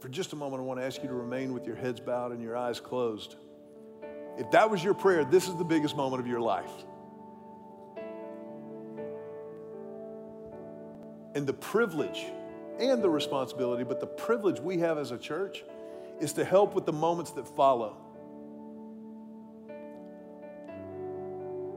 For 0.00 0.08
just 0.08 0.32
a 0.32 0.36
moment, 0.36 0.62
I 0.62 0.64
want 0.64 0.80
to 0.80 0.86
ask 0.86 1.02
you 1.02 1.08
to 1.10 1.14
remain 1.14 1.52
with 1.52 1.66
your 1.66 1.76
heads 1.76 2.00
bowed 2.00 2.32
and 2.32 2.42
your 2.42 2.56
eyes 2.56 2.80
closed. 2.80 3.36
If 4.38 4.50
that 4.52 4.70
was 4.70 4.82
your 4.82 4.94
prayer, 4.94 5.22
this 5.22 5.48
is 5.48 5.56
the 5.56 5.64
biggest 5.64 5.98
moment 5.98 6.22
of 6.22 6.26
your 6.26 6.40
life. 6.40 6.72
And 11.34 11.46
the 11.46 11.52
privilege 11.52 12.26
and 12.78 13.02
the 13.02 13.10
responsibility, 13.10 13.84
but 13.84 14.00
the 14.00 14.06
privilege 14.06 14.60
we 14.60 14.78
have 14.78 14.98
as 14.98 15.10
a 15.10 15.18
church 15.18 15.64
is 16.20 16.32
to 16.34 16.44
help 16.44 16.74
with 16.74 16.86
the 16.86 16.92
moments 16.92 17.30
that 17.32 17.48
follow. 17.48 17.96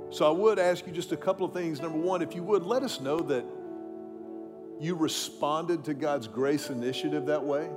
So 0.09 0.27
I 0.27 0.31
would 0.31 0.59
ask 0.59 0.85
you 0.87 0.93
just 0.93 1.11
a 1.11 1.17
couple 1.17 1.45
of 1.45 1.53
things. 1.53 1.81
Number 1.81 1.97
one, 1.97 2.21
if 2.21 2.35
you 2.35 2.43
would, 2.43 2.63
let 2.63 2.83
us 2.83 3.01
know 3.01 3.19
that 3.19 3.45
you 4.79 4.95
responded 4.95 5.83
to 5.85 5.93
God's 5.93 6.27
grace 6.27 6.69
initiative 6.69 7.25
that 7.25 7.43
way. 7.43 7.69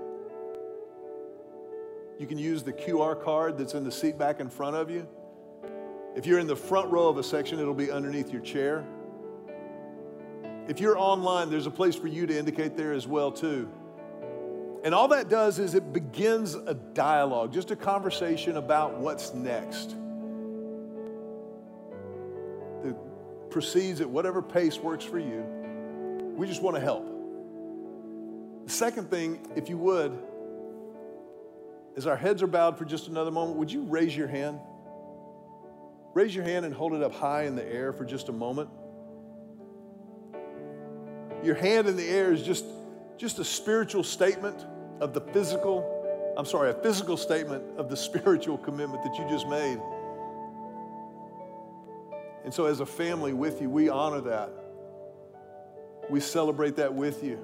You 2.19 2.27
can 2.27 2.39
use 2.39 2.63
the 2.63 2.73
QR 2.73 3.23
card 3.23 3.57
that's 3.59 3.75
in 3.75 3.85
the 3.85 3.93
seat 3.93 4.19
back 4.19 4.41
in 4.41 4.49
front 4.49 4.77
of 4.77 4.91
you. 4.91 5.07
If 6.17 6.27
you're 6.27 6.41
in 6.41 6.49
the 6.49 6.57
front 6.57 6.91
row 6.91 7.09
of 7.09 7.17
a 7.17 7.23
section, 7.23 7.61
it'll 7.61 7.75
be 7.75 7.91
underneath 7.91 8.33
your 8.33 8.43
chair. 8.43 8.85
If 10.69 10.81
you're 10.81 10.99
online, 10.99 11.49
there's 11.49 11.67
a 11.67 11.71
place 11.71 11.97
for 11.97 12.09
you 12.09 12.27
to 12.27 12.39
indicate 12.39 12.77
there 12.77 12.93
as 12.93 13.07
well 13.07 13.33
too. 13.33 13.71
And 14.85 14.95
all 14.95 15.09
that 15.09 15.31
does 15.31 15.59
is 15.59 15.75
it 15.75 15.95
begins 15.95 16.55
a 16.55 16.75
dialogue, 16.75 17.55
just 17.55 17.71
a 17.71 17.77
conversation 17.77 18.59
about 18.59 18.99
what's 18.99 19.33
next. 19.33 19.97
It 22.85 22.95
proceeds 23.51 24.03
at 24.03 24.11
whatever 24.11 24.43
pace 24.43 24.79
works 24.79 25.05
for 25.05 25.19
you. 25.19 25.43
We 26.37 26.47
just 26.47 26.63
want 26.63 26.77
to 26.77 26.83
help. 26.83 27.07
The 28.67 28.73
second 28.73 29.11
thing, 29.11 29.49
if 29.57 29.71
you 29.71 29.79
would, 29.79 30.17
as 31.97 32.07
our 32.07 32.17
heads 32.17 32.43
are 32.43 32.47
bowed 32.47 32.77
for 32.77 32.85
just 32.85 33.09
another 33.09 33.31
moment, 33.31 33.57
would 33.57 33.73
you 33.73 33.83
raise 33.85 34.15
your 34.15 34.29
hand? 34.29 34.61
Raise 36.13 36.35
your 36.35 36.45
hand 36.45 36.67
and 36.67 36.75
hold 36.75 36.93
it 36.93 37.03
up 37.03 37.15
high 37.15 37.45
in 37.45 37.57
the 37.57 37.67
air 37.67 37.93
for 37.95 38.05
just 38.05 38.29
a 38.29 38.33
moment. 38.33 38.69
Your 41.43 41.55
hand 41.55 41.89
in 41.89 41.97
the 41.97 42.09
air 42.09 42.33
is 42.33 42.43
just, 42.43 42.65
just 43.17 43.39
a 43.39 43.45
spiritual 43.45 44.03
statement 44.03 44.67
of 45.01 45.15
the 45.15 45.21
physical, 45.21 46.35
I'm 46.37 46.47
sorry, 46.47 46.71
a 46.71 46.75
physical 46.75 47.17
statement 47.17 47.63
of 47.77 47.89
the 47.89 47.97
spiritual 48.09 48.59
commitment 48.59 49.03
that 49.05 49.17
you 49.19 49.29
just 49.29 49.47
made. 49.49 49.81
And 52.45 52.55
so, 52.55 52.67
as 52.67 52.81
a 52.81 52.87
family 52.87 53.33
with 53.33 53.61
you, 53.61 53.69
we 53.69 53.89
honor 53.89 54.21
that. 54.23 54.51
We 56.09 56.21
celebrate 56.21 56.77
that 56.77 56.95
with 56.95 57.23
you. 57.23 57.39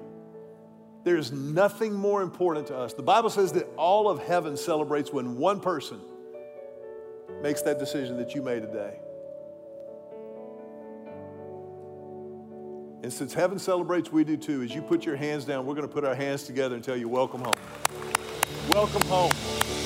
There's 1.03 1.31
nothing 1.31 1.93
more 1.93 2.23
important 2.23 2.67
to 2.67 2.77
us. 2.77 2.93
The 2.93 3.03
Bible 3.03 3.29
says 3.29 3.51
that 3.51 3.67
all 3.77 4.09
of 4.09 4.19
heaven 4.19 4.57
celebrates 4.57 5.13
when 5.13 5.37
one 5.37 5.59
person 5.59 6.01
makes 7.43 7.61
that 7.61 7.77
decision 7.77 8.17
that 8.17 8.33
you 8.33 8.41
made 8.41 8.63
today. 8.63 8.97
And 13.05 13.13
since 13.13 13.35
heaven 13.35 13.59
celebrates, 13.59 14.11
we 14.11 14.23
do 14.23 14.35
too. 14.35 14.63
As 14.63 14.73
you 14.73 14.81
put 14.81 15.05
your 15.05 15.15
hands 15.15 15.45
down, 15.45 15.67
we're 15.67 15.75
going 15.75 15.87
to 15.87 15.93
put 15.93 16.03
our 16.03 16.15
hands 16.15 16.41
together 16.41 16.73
and 16.73 16.83
tell 16.83 16.97
you, 16.97 17.07
Welcome 17.07 17.41
home. 17.41 17.53
Welcome 18.71 19.03
home. 19.03 19.84